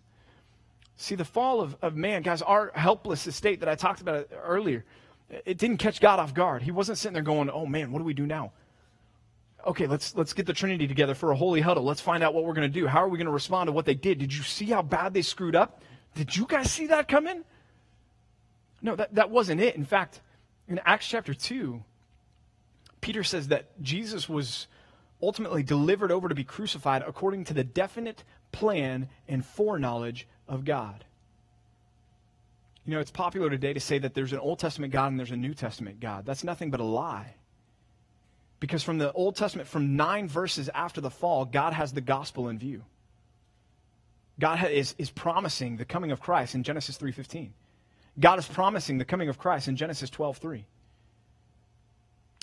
[0.96, 4.86] See, the fall of, of man, guys, our helpless estate that I talked about earlier,
[5.30, 6.62] it didn't catch God off guard.
[6.62, 8.52] He wasn't sitting there going, "Oh man, what do we do now?"
[9.66, 11.84] Okay, let's let's get the Trinity together for a holy huddle.
[11.84, 12.88] Let's find out what we're going to do.
[12.88, 14.20] How are we going to respond to what they did?
[14.20, 15.82] Did you see how bad they screwed up?
[16.16, 17.44] Did you guys see that coming?
[18.82, 19.76] No, that, that wasn't it.
[19.76, 20.22] In fact,
[20.68, 21.84] in Acts chapter 2,
[23.02, 24.68] Peter says that Jesus was
[25.22, 31.04] ultimately delivered over to be crucified according to the definite plan and foreknowledge of God.
[32.88, 35.32] You know, it's popular today to say that there's an Old Testament God and there's
[35.32, 36.26] a New Testament God.
[36.26, 37.36] That's nothing but a lie.
[38.62, 42.48] Because from the Old Testament, from nine verses after the fall, God has the gospel
[42.48, 42.84] in view.
[44.40, 47.50] God is, is promising the coming of Christ in Genesis 3.15.
[48.18, 50.64] God is promising the coming of Christ in Genesis 12.3.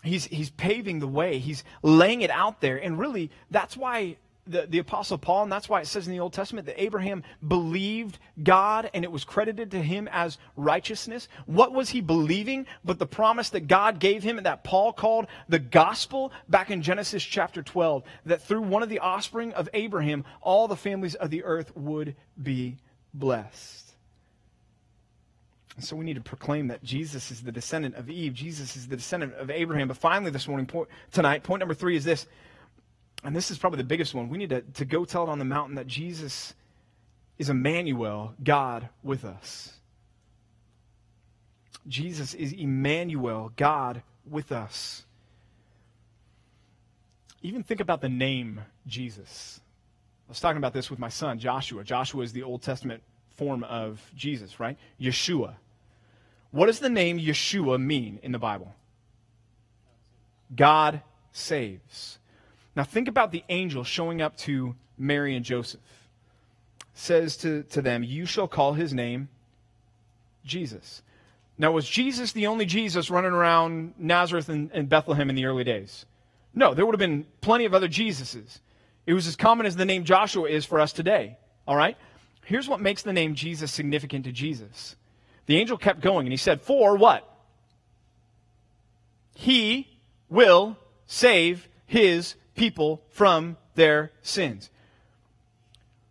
[0.02, 1.38] He's, he's paving the way.
[1.38, 2.76] He's laying it out there.
[2.76, 6.20] And really, that's why the, the Apostle Paul, and that's why it says in the
[6.20, 11.28] Old Testament that Abraham believed God and it was credited to him as righteousness.
[11.46, 15.26] What was he believing but the promise that God gave him and that Paul called
[15.48, 18.02] the gospel back in Genesis chapter 12?
[18.26, 22.14] That through one of the offspring of Abraham, all the families of the earth would
[22.40, 22.76] be
[23.14, 23.94] blessed.
[25.78, 28.96] so we need to proclaim that Jesus is the descendant of Eve, Jesus is the
[28.96, 29.88] descendant of Abraham.
[29.88, 32.26] But finally, this morning, point, tonight, point number three is this
[33.24, 34.28] and this is probably the biggest one.
[34.28, 36.54] We need to, to go tell it on the mountain that Jesus
[37.38, 39.72] is Emmanuel, God with us.
[41.88, 45.04] Jesus is Emmanuel, God with us.
[47.42, 49.60] Even think about the name Jesus.
[50.28, 51.84] I was talking about this with my son, Joshua.
[51.84, 53.02] Joshua is the Old Testament
[53.36, 54.78] form of Jesus, right?
[55.00, 55.54] Yeshua.
[56.50, 58.74] What does the name Yeshua mean in the Bible?
[60.54, 62.18] God saves.
[62.76, 65.80] Now think about the angel showing up to Mary and Joseph.
[66.94, 69.28] Says to, to them, You shall call his name
[70.44, 71.02] Jesus.
[71.56, 75.64] Now, was Jesus the only Jesus running around Nazareth and, and Bethlehem in the early
[75.64, 76.04] days?
[76.52, 78.58] No, there would have been plenty of other Jesuses.
[79.06, 81.36] It was as common as the name Joshua is for us today.
[81.66, 81.96] All right?
[82.44, 84.96] Here's what makes the name Jesus significant to Jesus.
[85.46, 87.28] The angel kept going and he said, For what?
[89.34, 89.88] He
[90.28, 94.70] will save his people from their sins.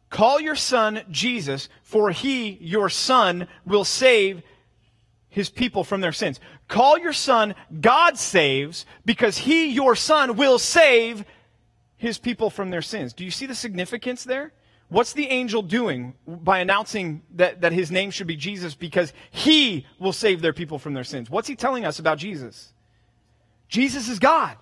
[0.10, 4.43] Call your son Jesus, for he, your son, will save
[5.29, 6.39] his people from their sins.
[6.67, 11.25] Call your son God saves, because he, your son, will save
[11.97, 13.13] his people from their sins.
[13.13, 14.53] Do you see the significance there?
[14.89, 19.88] What's the angel doing by announcing that, that his name should be Jesus because he
[19.97, 21.32] will save their people from their sins?
[21.32, 22.73] What's he telling us about Jesus?
[23.67, 24.58] Jesus is God.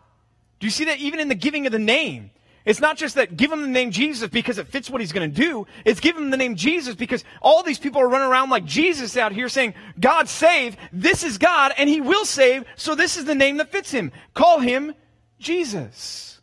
[0.61, 2.29] Do you see that even in the giving of the name?
[2.65, 5.31] It's not just that give him the name Jesus because it fits what he's going
[5.31, 5.65] to do.
[5.83, 9.17] It's give him the name Jesus because all these people are running around like Jesus
[9.17, 13.25] out here saying, God save, this is God, and he will save, so this is
[13.25, 14.11] the name that fits him.
[14.35, 14.93] Call him
[15.39, 16.39] Jesus.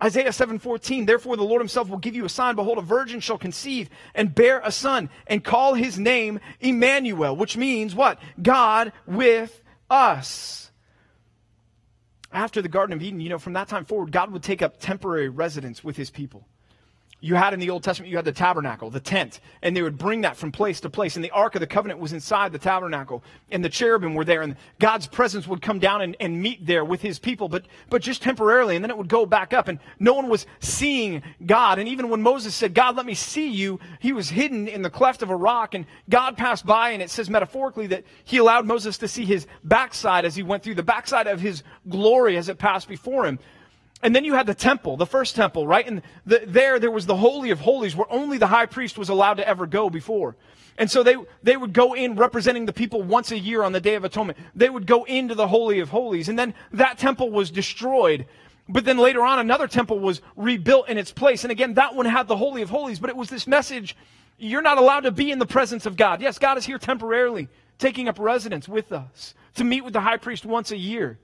[0.00, 3.36] Isaiah 7:14 Therefore the Lord himself will give you a sign behold a virgin shall
[3.36, 9.60] conceive and bear a son and call his name Emmanuel which means what God with
[9.90, 10.67] us
[12.32, 14.78] after the Garden of Eden, you know, from that time forward, God would take up
[14.78, 16.46] temporary residence with his people.
[17.20, 19.98] You had in the Old Testament, you had the tabernacle, the tent, and they would
[19.98, 21.16] bring that from place to place.
[21.16, 24.42] And the Ark of the Covenant was inside the tabernacle, and the cherubim were there,
[24.42, 28.02] and God's presence would come down and, and meet there with his people, but, but
[28.02, 31.80] just temporarily, and then it would go back up, and no one was seeing God.
[31.80, 34.90] And even when Moses said, God, let me see you, he was hidden in the
[34.90, 38.64] cleft of a rock, and God passed by, and it says metaphorically that he allowed
[38.64, 42.48] Moses to see his backside as he went through the backside of his glory as
[42.48, 43.40] it passed before him.
[44.02, 45.86] And then you had the temple, the first temple, right?
[45.86, 49.08] And the, there, there was the Holy of Holies where only the high priest was
[49.08, 50.36] allowed to ever go before.
[50.76, 53.80] And so they, they would go in representing the people once a year on the
[53.80, 54.38] Day of Atonement.
[54.54, 56.28] They would go into the Holy of Holies.
[56.28, 58.26] And then that temple was destroyed.
[58.68, 61.42] But then later on, another temple was rebuilt in its place.
[61.42, 63.96] And again, that one had the Holy of Holies, but it was this message
[64.38, 66.20] you're not allowed to be in the presence of God.
[66.20, 70.16] Yes, God is here temporarily, taking up residence with us to meet with the high
[70.16, 71.18] priest once a year.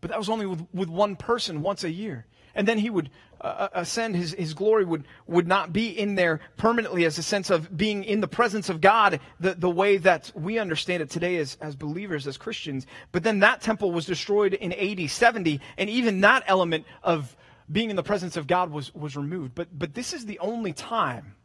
[0.00, 2.26] But that was only with, with one person once a year.
[2.54, 3.10] And then he would
[3.40, 7.22] uh, uh, ascend, his, his glory would, would not be in there permanently as a
[7.22, 11.10] sense of being in the presence of God the, the way that we understand it
[11.10, 12.86] today as, as believers, as Christians.
[13.12, 17.34] But then that temple was destroyed in AD 70, and even that element of
[17.70, 19.54] being in the presence of God was, was removed.
[19.54, 21.36] But, but this is the only time,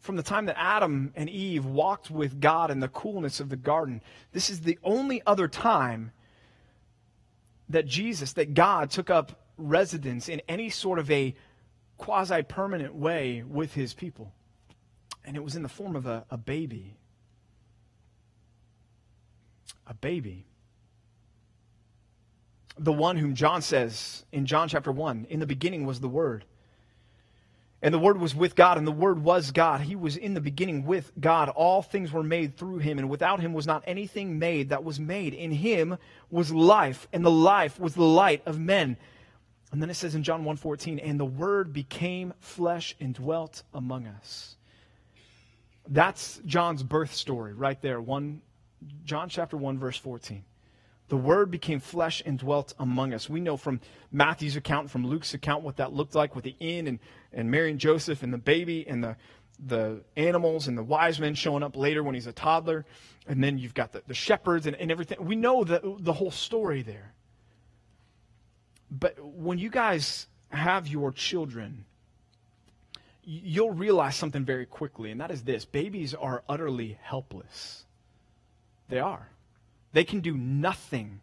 [0.00, 3.56] from the time that Adam and Eve walked with God in the coolness of the
[3.56, 6.12] garden, this is the only other time
[7.72, 11.34] that Jesus, that God took up residence in any sort of a
[11.98, 14.32] quasi permanent way with his people.
[15.24, 16.96] And it was in the form of a, a baby.
[19.86, 20.46] A baby.
[22.78, 26.44] The one whom John says in John chapter 1 in the beginning was the Word
[27.82, 29.80] and the Word was with God, and the Word was God.
[29.80, 31.48] He was in the beginning with God.
[31.48, 35.00] All things were made through him, and without him was not anything made that was
[35.00, 35.34] made.
[35.34, 35.98] In him
[36.30, 38.96] was life, and the life was the light of men.
[39.72, 44.06] And then it says in John 1:14, and the Word became flesh and dwelt among
[44.06, 44.56] us.
[45.88, 48.00] That's John's birth story right there.
[48.00, 48.42] One,
[49.04, 50.44] John chapter 1, verse 14.
[51.08, 53.28] The Word became flesh and dwelt among us.
[53.28, 56.86] We know from Matthew's account, from Luke's account, what that looked like with the inn
[56.86, 56.98] and,
[57.32, 59.16] and Mary and Joseph and the baby and the,
[59.64, 62.86] the animals and the wise men showing up later when he's a toddler.
[63.26, 65.24] And then you've got the, the shepherds and, and everything.
[65.24, 67.12] We know the, the whole story there.
[68.90, 71.84] But when you guys have your children,
[73.24, 77.84] you'll realize something very quickly, and that is this babies are utterly helpless.
[78.88, 79.28] They are.
[79.92, 81.20] They can do nothing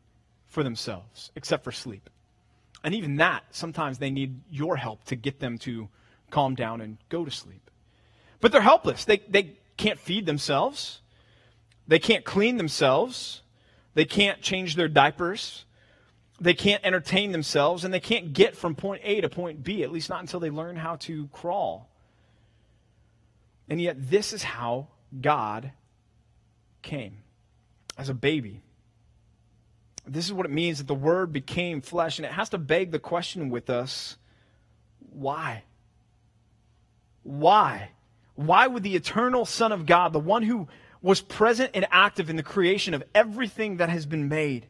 [0.48, 2.10] for themselves except for sleep.
[2.84, 5.90] And even that, sometimes they need your help to get them to
[6.30, 7.70] calm down and go to sleep.
[8.42, 9.06] But they're helpless.
[9.06, 11.02] They, they can't feed themselves,
[11.88, 13.42] they can't clean themselves,
[13.96, 15.66] they can't change their diapers,
[16.40, 19.92] they can't entertain themselves, and they can't get from point A to point B, at
[19.92, 21.90] least not until they learn how to crawl.
[23.68, 24.88] And yet, this is how
[25.20, 25.72] God
[26.82, 27.18] came
[28.00, 28.62] as a baby.
[30.08, 32.92] This is what it means that the Word became flesh, and it has to beg
[32.92, 34.16] the question with us
[35.12, 35.64] why?
[37.24, 37.90] Why?
[38.36, 40.70] Why would the eternal Son of God, the one who
[41.02, 44.68] was present and active in the creation of everything that has been made,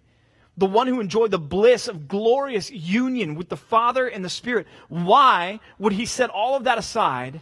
[0.58, 4.66] the one who enjoyed the bliss of glorious union with the Father and the Spirit,
[4.88, 7.42] why would he set all of that aside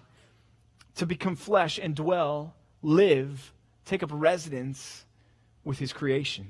[0.96, 3.54] to become flesh and dwell, live,
[3.86, 5.06] take up residence
[5.68, 6.50] with his creation.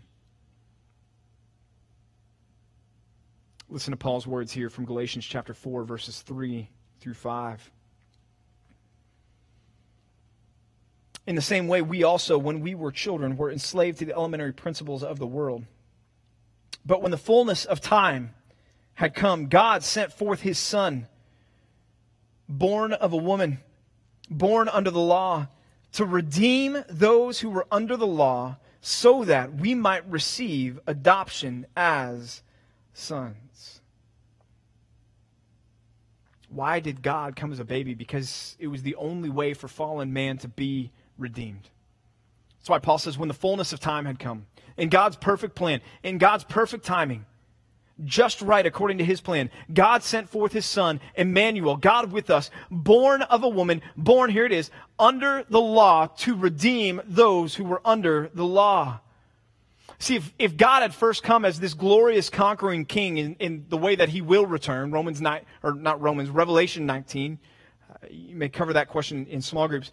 [3.68, 7.72] Listen to Paul's words here from Galatians chapter 4, verses 3 through 5.
[11.26, 14.54] In the same way, we also, when we were children, were enslaved to the elementary
[14.54, 15.66] principles of the world.
[16.86, 18.36] But when the fullness of time
[18.94, 21.08] had come, God sent forth his Son,
[22.48, 23.62] born of a woman,
[24.30, 25.48] born under the law,
[25.94, 32.42] to redeem those who were under the law so that we might receive adoption as
[32.94, 33.82] sons.
[36.50, 37.94] Why did God come as a baby?
[37.94, 41.70] Because it was the only way for fallen man to be redeemed.
[42.60, 44.46] That's why Paul says, when the fullness of time had come,
[44.78, 47.26] in God's perfect plan, in God's perfect timing,
[48.04, 49.50] just right according to his plan.
[49.74, 54.46] God sent forth his son, Emmanuel, God with us, born of a woman, born, here
[54.46, 54.70] it is,
[55.00, 59.00] under the law to redeem those who were under the law.
[60.00, 63.78] See, if, if God had first come as this glorious conquering king in, in the
[63.78, 67.40] way that he will return, Romans 9, or not Romans, Revelation 19,
[67.90, 69.92] uh, you may cover that question in small groups.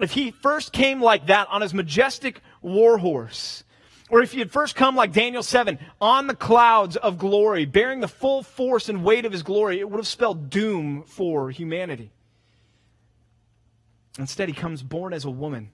[0.00, 3.62] If he first came like that on his majestic war horse,
[4.10, 8.00] Or if he had first come like Daniel 7 on the clouds of glory, bearing
[8.00, 12.10] the full force and weight of his glory, it would have spelled doom for humanity.
[14.18, 15.70] Instead, he comes born as a woman,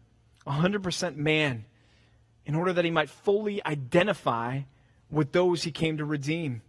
[0.47, 1.65] 100% man,
[2.47, 4.61] in order that he might fully identify
[5.11, 6.63] with those he came to redeem.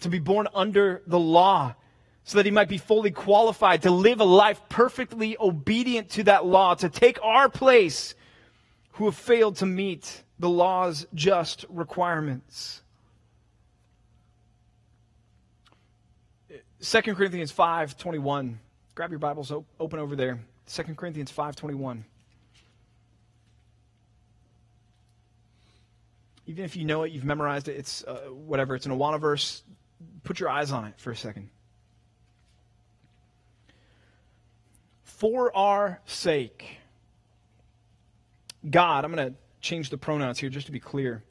[0.00, 1.74] To be born under the law,
[2.24, 6.46] so that he might be fully qualified to live a life perfectly obedient to that
[6.46, 8.14] law, to take our place
[8.92, 12.82] who have failed to meet the law's just requirements.
[16.80, 18.58] 2 Corinthians 5:21.
[18.94, 20.40] Grab your Bibles open over there.
[20.66, 22.04] 2 Corinthians 5:21.
[26.46, 29.62] Even if you know it, you've memorized it, it's uh, whatever, it's an Awana verse,
[30.24, 31.50] put your eyes on it for a second.
[35.04, 36.78] For our sake,
[38.68, 41.22] God, I'm going to change the pronouns here just to be clear.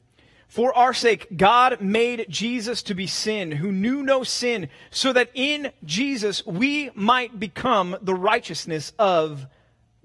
[0.48, 5.30] For our sake, God made Jesus to be sin, who knew no sin, so that
[5.32, 9.46] in Jesus we might become the righteousness of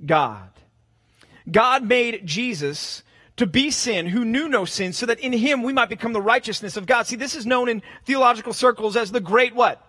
[0.06, 0.50] God.
[1.52, 3.04] God made Jesus
[3.36, 6.22] to be sin, who knew no sin, so that in him we might become the
[6.22, 7.08] righteousness of God.
[7.08, 9.84] See, this is known in theological circles as the great what?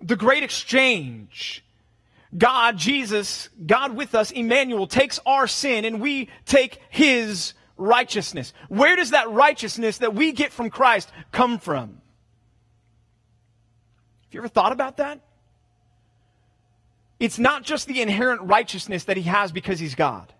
[0.00, 1.64] The great exchange.
[2.36, 8.52] God, Jesus, God with us, Emmanuel, takes our sin and we take his righteousness.
[8.68, 12.00] Where does that righteousness that we get from Christ come from?
[14.24, 15.20] Have you ever thought about that?
[17.20, 20.32] It's not just the inherent righteousness that he has because he's God.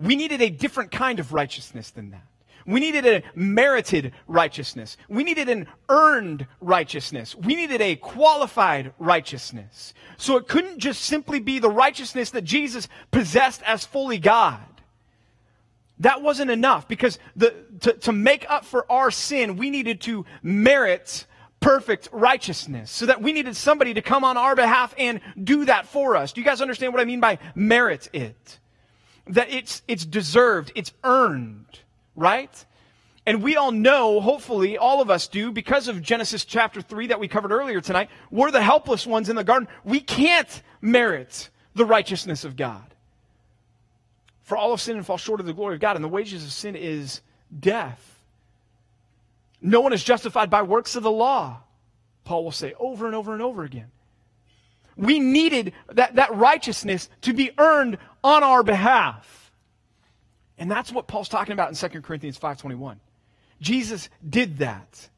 [0.00, 2.29] We needed a different kind of righteousness than that.
[2.66, 4.96] We needed a merited righteousness.
[5.08, 7.34] We needed an earned righteousness.
[7.34, 9.94] We needed a qualified righteousness.
[10.16, 14.60] So it couldn't just simply be the righteousness that Jesus possessed as fully God.
[16.00, 20.24] That wasn't enough because the, to, to make up for our sin, we needed to
[20.42, 21.26] merit
[21.60, 22.90] perfect righteousness.
[22.90, 26.32] So that we needed somebody to come on our behalf and do that for us.
[26.32, 28.58] Do you guys understand what I mean by merit it?
[29.26, 31.80] That it's, it's deserved, it's earned
[32.16, 32.64] right?
[33.26, 37.20] And we all know, hopefully, all of us do, because of Genesis chapter 3 that
[37.20, 39.68] we covered earlier tonight, we're the helpless ones in the garden.
[39.84, 42.94] We can't merit the righteousness of God.
[44.42, 46.44] For all of sin and fall short of the glory of God, and the wages
[46.44, 47.20] of sin is
[47.56, 48.20] death.
[49.62, 51.60] No one is justified by works of the law,
[52.24, 53.90] Paul will say over and over and over again.
[54.96, 59.39] We needed that, that righteousness to be earned on our behalf.
[60.60, 63.00] And that's what Paul's talking about in 2 Corinthians 5:21.
[63.60, 65.08] Jesus did that.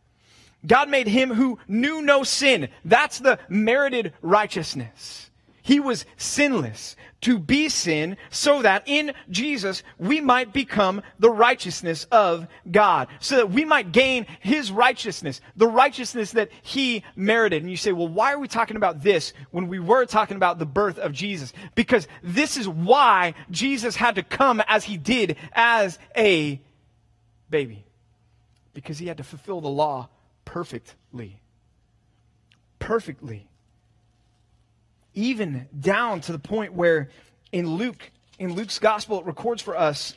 [0.64, 2.68] God made him who knew no sin.
[2.84, 5.30] That's the merited righteousness.
[5.62, 12.04] He was sinless to be sin so that in Jesus we might become the righteousness
[12.10, 13.06] of God.
[13.20, 17.62] So that we might gain his righteousness, the righteousness that he merited.
[17.62, 20.58] And you say, well, why are we talking about this when we were talking about
[20.58, 21.52] the birth of Jesus?
[21.76, 26.60] Because this is why Jesus had to come as he did as a
[27.50, 27.84] baby.
[28.74, 30.08] Because he had to fulfill the law
[30.44, 31.40] perfectly.
[32.80, 33.46] Perfectly
[35.14, 37.10] even down to the point where
[37.52, 40.14] in Luke, in Luke's gospel, it records for us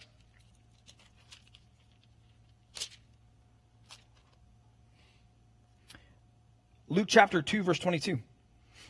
[6.88, 8.20] Luke chapter 2, verse 22.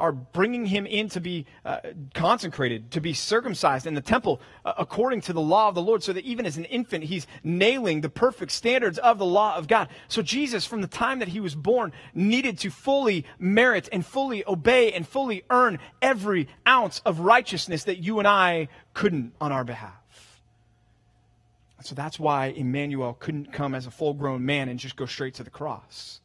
[0.00, 1.78] are bringing him in to be uh,
[2.14, 6.02] consecrated, to be circumcised in the temple uh, according to the law of the Lord,
[6.02, 9.68] so that even as an infant, he's nailing the perfect standards of the law of
[9.68, 9.88] God.
[10.08, 14.44] So Jesus, from the time that he was born, needed to fully merit and fully
[14.46, 19.64] obey and fully earn every ounce of righteousness that you and I couldn't on our
[19.64, 19.92] behalf.
[21.82, 25.34] So that's why Emmanuel couldn't come as a full grown man and just go straight
[25.34, 26.20] to the cross.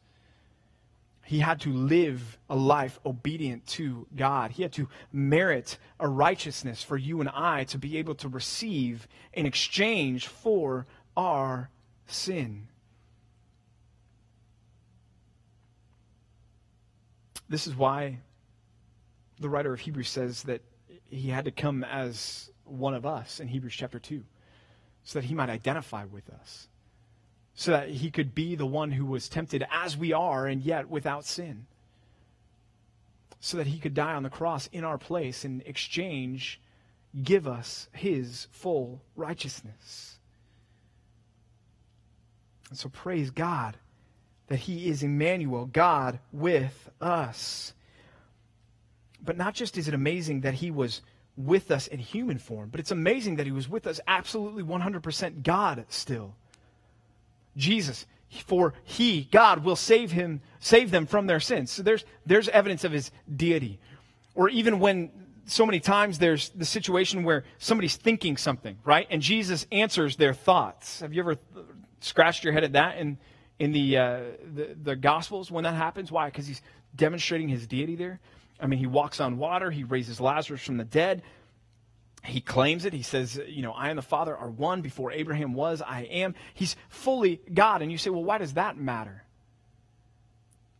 [1.26, 4.52] He had to live a life obedient to God.
[4.52, 9.08] He had to merit a righteousness for you and I to be able to receive
[9.32, 11.68] in exchange for our
[12.06, 12.68] sin.
[17.48, 18.20] This is why
[19.40, 20.62] the writer of Hebrews says that
[21.10, 24.22] he had to come as one of us in Hebrews chapter 2
[25.02, 26.68] so that he might identify with us
[27.56, 30.88] so that he could be the one who was tempted as we are and yet
[30.88, 31.66] without sin.
[33.40, 36.60] so that he could die on the cross in our place in exchange
[37.22, 40.18] give us his full righteousness.
[42.70, 43.76] And so praise God
[44.48, 47.72] that he is Emmanuel, God with us.
[49.24, 51.02] But not just is it amazing that he was
[51.36, 55.42] with us in human form, but it's amazing that he was with us absolutely 100%
[55.42, 56.34] God still.
[57.56, 58.06] Jesus,
[58.46, 61.70] for he, God, will save him, save them from their sins.
[61.70, 63.78] So there's, there's evidence of his deity.
[64.34, 65.10] Or even when
[65.46, 69.06] so many times there's the situation where somebody's thinking something, right?
[69.10, 71.00] And Jesus answers their thoughts.
[71.00, 71.36] Have you ever
[72.00, 73.16] scratched your head at that in,
[73.58, 74.20] in the, uh,
[74.54, 76.10] the, the Gospels when that happens?
[76.12, 76.26] Why?
[76.26, 76.62] Because he's
[76.94, 78.20] demonstrating his deity there.
[78.58, 81.22] I mean, he walks on water, he raises Lazarus from the dead.
[82.26, 82.92] He claims it.
[82.92, 84.82] He says, you know, I and the Father are one.
[84.82, 86.34] Before Abraham was, I am.
[86.54, 87.82] He's fully God.
[87.82, 89.24] And you say, well, why does that matter?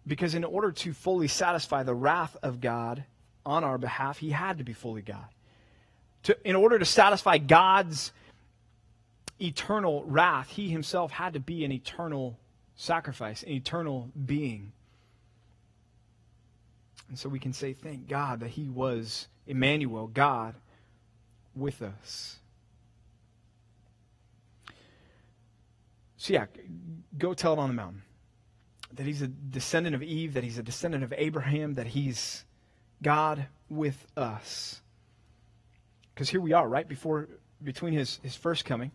[0.06, 3.04] Because in order to fully satisfy the wrath of God
[3.44, 5.26] on our behalf, he had to be fully God.
[6.24, 8.12] To, in order to satisfy God's
[9.40, 12.38] eternal wrath, he himself had to be an eternal
[12.76, 14.72] sacrifice, an eternal being.
[17.08, 20.54] And so we can say, thank God that he was Emmanuel, God
[21.56, 22.36] with us.
[26.16, 26.46] So, yeah,
[27.16, 28.02] go tell it on the mountain
[28.94, 32.44] that he's a descendant of Eve, that he's a descendant of Abraham, that he's
[33.02, 34.80] God with us.
[36.14, 37.28] Because here we are, right before,
[37.62, 38.90] between his, his first coming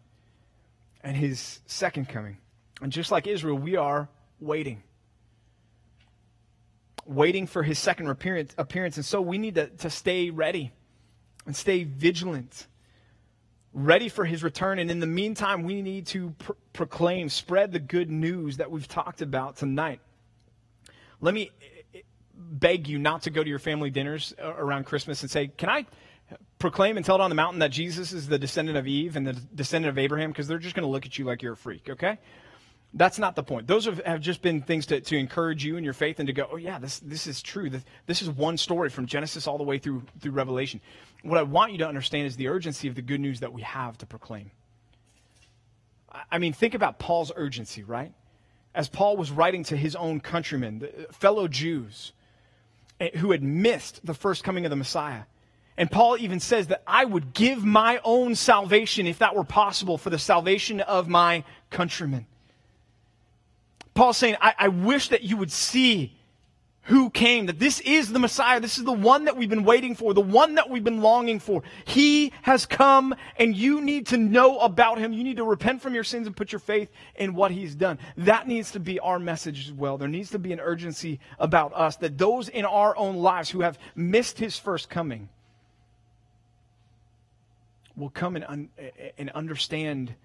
[1.04, 2.38] and his second coming.
[2.82, 4.10] And just like Israel, we are
[4.40, 4.82] waiting
[7.06, 8.98] waiting for his second appearance.
[8.98, 10.72] And so we need to, to stay ready
[11.46, 12.68] and stay vigilant,
[13.74, 14.80] ready for his return.
[14.80, 18.88] And in the meantime, we need to pr- proclaim, spread the good news that we've
[18.88, 20.02] talked about tonight.
[21.20, 21.52] Let me
[21.94, 22.00] eh,
[22.36, 25.70] beg you not to go to your family dinners uh, around Christmas and say, Can
[25.70, 25.86] I
[26.60, 29.26] proclaim and tell it on the mountain that Jesus is the descendant of Eve and
[29.26, 30.32] the descendant of Abraham?
[30.32, 32.18] Because they're just going to look at you like you're a freak, okay?
[32.94, 33.68] That's not the point.
[33.68, 36.34] Those have, have just been things to, to encourage you in your faith and to
[36.34, 37.70] go, oh, yeah, this, this is true.
[37.70, 40.82] This, this is one story from Genesis all the way through, through Revelation.
[41.24, 43.62] What I want you to understand is the urgency of the good news that we
[43.62, 44.52] have to proclaim.
[46.30, 48.12] I mean, think about Paul's urgency, right?
[48.76, 52.12] As Paul was writing to his own countrymen, fellow Jews,
[53.00, 55.24] eh, who had missed the first coming of the Messiah.
[55.78, 59.98] And Paul even says that I would give my own salvation, if that were possible,
[59.98, 62.26] for the salvation of my countrymen.
[64.02, 66.18] Paul's saying, I, I wish that you would see
[66.86, 68.60] who came, that this is the Messiah.
[68.60, 71.40] This is the one that we've been waiting for, the one that we've been longing
[71.40, 71.62] for.
[71.86, 75.14] He has come, and you need to know about him.
[75.14, 78.00] You need to repent from your sins and put your faith in what he's done.
[78.18, 80.00] That needs to be our message as well.
[80.00, 83.62] There needs to be an urgency about us that those in our own lives who
[83.62, 85.30] have missed his first coming
[87.96, 88.70] will come and, un-
[89.20, 90.16] and understand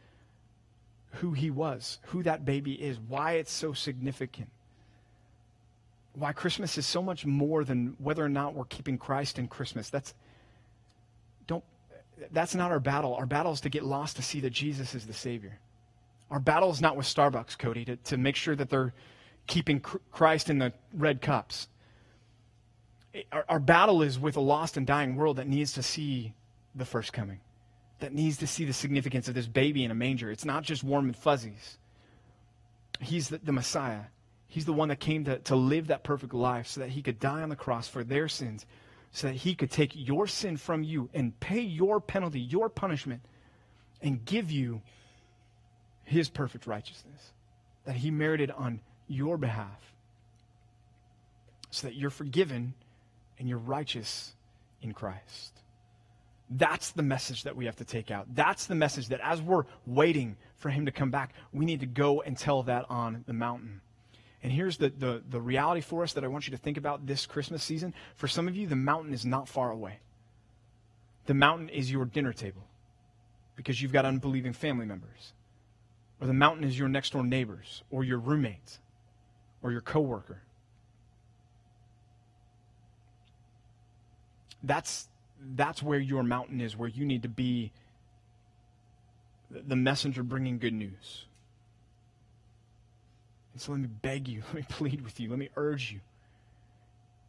[1.16, 4.48] who he was, who that baby is, why it's so significant.
[6.14, 9.90] Why Christmas is so much more than whether or not we're keeping Christ in Christmas.
[9.90, 10.14] That's
[11.46, 11.64] don't
[12.32, 13.14] that's not our battle.
[13.14, 15.58] Our battle is to get lost to see that Jesus is the Savior.
[16.30, 18.94] Our battle is not with Starbucks, Cody, to, to make sure that they're
[19.46, 21.68] keeping Christ in the red cups.
[23.30, 26.32] Our, our battle is with a lost and dying world that needs to see
[26.74, 27.40] the first coming
[28.00, 30.30] that needs to see the significance of this baby in a manger.
[30.30, 31.78] It's not just warm and fuzzies.
[33.00, 34.02] He's the, the, Messiah.
[34.48, 37.18] He's the one that came to, to live that perfect life so that he could
[37.18, 38.66] die on the cross for their sins,
[39.12, 43.22] so that he could take your sin from you and pay your penalty, your punishment,
[44.02, 44.82] and give you
[46.04, 47.32] his perfect righteousness
[47.84, 49.92] that he merited on your behalf,
[51.70, 52.74] so that you're forgiven
[53.38, 54.32] and you're righteous
[54.82, 55.52] in Christ.
[56.48, 58.26] That's the message that we have to take out.
[58.34, 61.86] That's the message that as we're waiting for him to come back, we need to
[61.86, 63.80] go and tell that on the mountain.
[64.42, 67.06] And here's the, the, the reality for us that I want you to think about
[67.06, 67.94] this Christmas season.
[68.14, 69.98] For some of you, the mountain is not far away.
[71.26, 72.62] The mountain is your dinner table
[73.56, 75.32] because you've got unbelieving family members.
[76.20, 78.78] Or the mountain is your next door neighbors or your roommates
[79.62, 80.42] or your coworker.
[84.62, 85.08] That's
[85.40, 87.72] that's where your mountain is, where you need to be
[89.50, 91.26] the messenger bringing good news.
[93.52, 96.00] And so let me beg you, let me plead with you, let me urge you.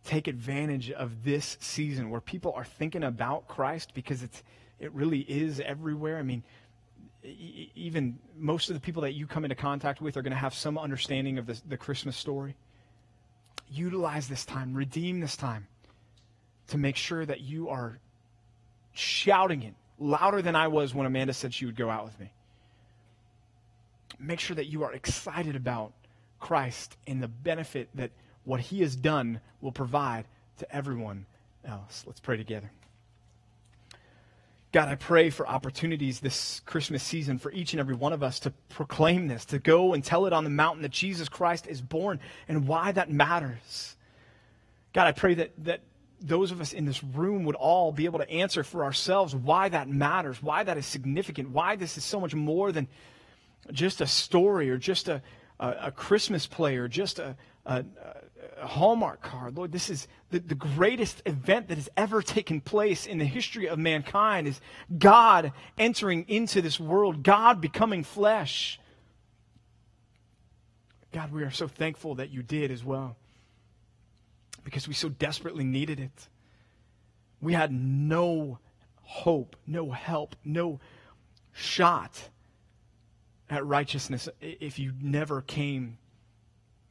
[0.04, 4.42] Take advantage of this season where people are thinking about Christ because it's,
[4.80, 6.18] it really is everywhere.
[6.18, 6.44] I mean,
[7.24, 10.54] even most of the people that you come into contact with are going to have
[10.54, 12.56] some understanding of the, the Christmas story.
[13.70, 15.68] Utilize this time, redeem this time
[16.68, 18.00] to make sure that you are
[18.94, 22.32] shouting it louder than I was when Amanda said she would go out with me.
[24.20, 25.94] Make sure that you are excited about
[26.40, 28.12] Christ and the benefit that
[28.44, 30.26] what he has done will provide
[30.60, 31.26] to everyone
[31.66, 32.04] else.
[32.08, 32.72] Let's pray together.
[34.72, 38.40] God, I pray for opportunities this Christmas season for each and every one of us
[38.42, 41.82] to proclaim this, to go and tell it on the mountain that Jesus Christ is
[41.82, 43.96] born and why that matters.
[44.94, 45.82] God, I pray that, that
[46.20, 49.70] those of us in this room would all be able to answer for ourselves why
[49.70, 52.88] that matters, why that is significant, why this is so much more than
[53.72, 55.22] just a story or just a,
[55.60, 57.86] a, a Christmas play or just a, a,
[58.60, 59.56] a Hallmark card.
[59.56, 63.68] Lord, this is the, the greatest event that has ever taken place in the history
[63.68, 64.60] of mankind is
[64.98, 68.80] God entering into this world, God becoming flesh.
[71.12, 73.16] God, we are so thankful that you did as well
[74.68, 76.28] because we so desperately needed it.
[77.40, 78.60] We had no
[79.02, 80.82] hope, no help, no
[81.54, 82.28] shot
[83.50, 86.00] at righteousness if you never came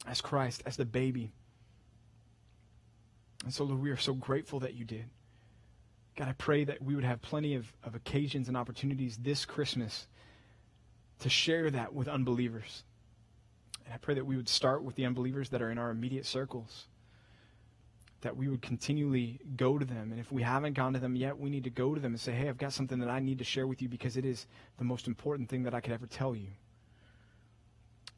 [0.06, 1.32] as Christ, as the baby.
[3.44, 5.10] And so, Lord, we are so grateful that you did.
[6.16, 10.06] God, I pray that we would have plenty of, of occasions and opportunities this Christmas
[11.18, 12.84] to share that with unbelievers.
[13.84, 16.24] And I pray that we would start with the unbelievers that are in our immediate
[16.24, 16.86] circles
[18.26, 20.10] that we would continually go to them.
[20.10, 22.20] And if we haven't gone to them yet, we need to go to them and
[22.20, 24.48] say, hey, I've got something that I need to share with you because it is
[24.78, 26.48] the most important thing that I could ever tell you.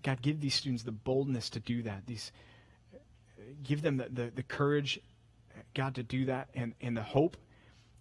[0.03, 2.07] God, give these students the boldness to do that.
[2.07, 2.33] These,
[3.63, 4.99] give them the, the, the courage,
[5.75, 7.37] God, to do that and, and the hope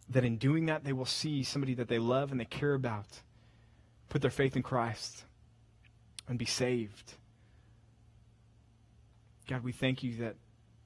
[0.07, 3.19] that in doing that they will see somebody that they love and they care about
[4.07, 5.25] put their faith in Christ
[6.29, 7.15] and be saved.
[9.49, 10.37] God, we thank you that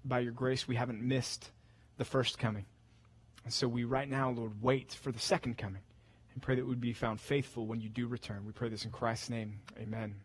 [0.04, 1.52] by your grace, we haven't missed
[1.98, 2.66] the first coming.
[3.44, 5.82] And so we right now, Lord, wait for the second coming
[6.34, 8.46] and pray that we would be found faithful when you do return.
[8.46, 9.60] We pray this in Christ's name.
[9.78, 10.16] Amen.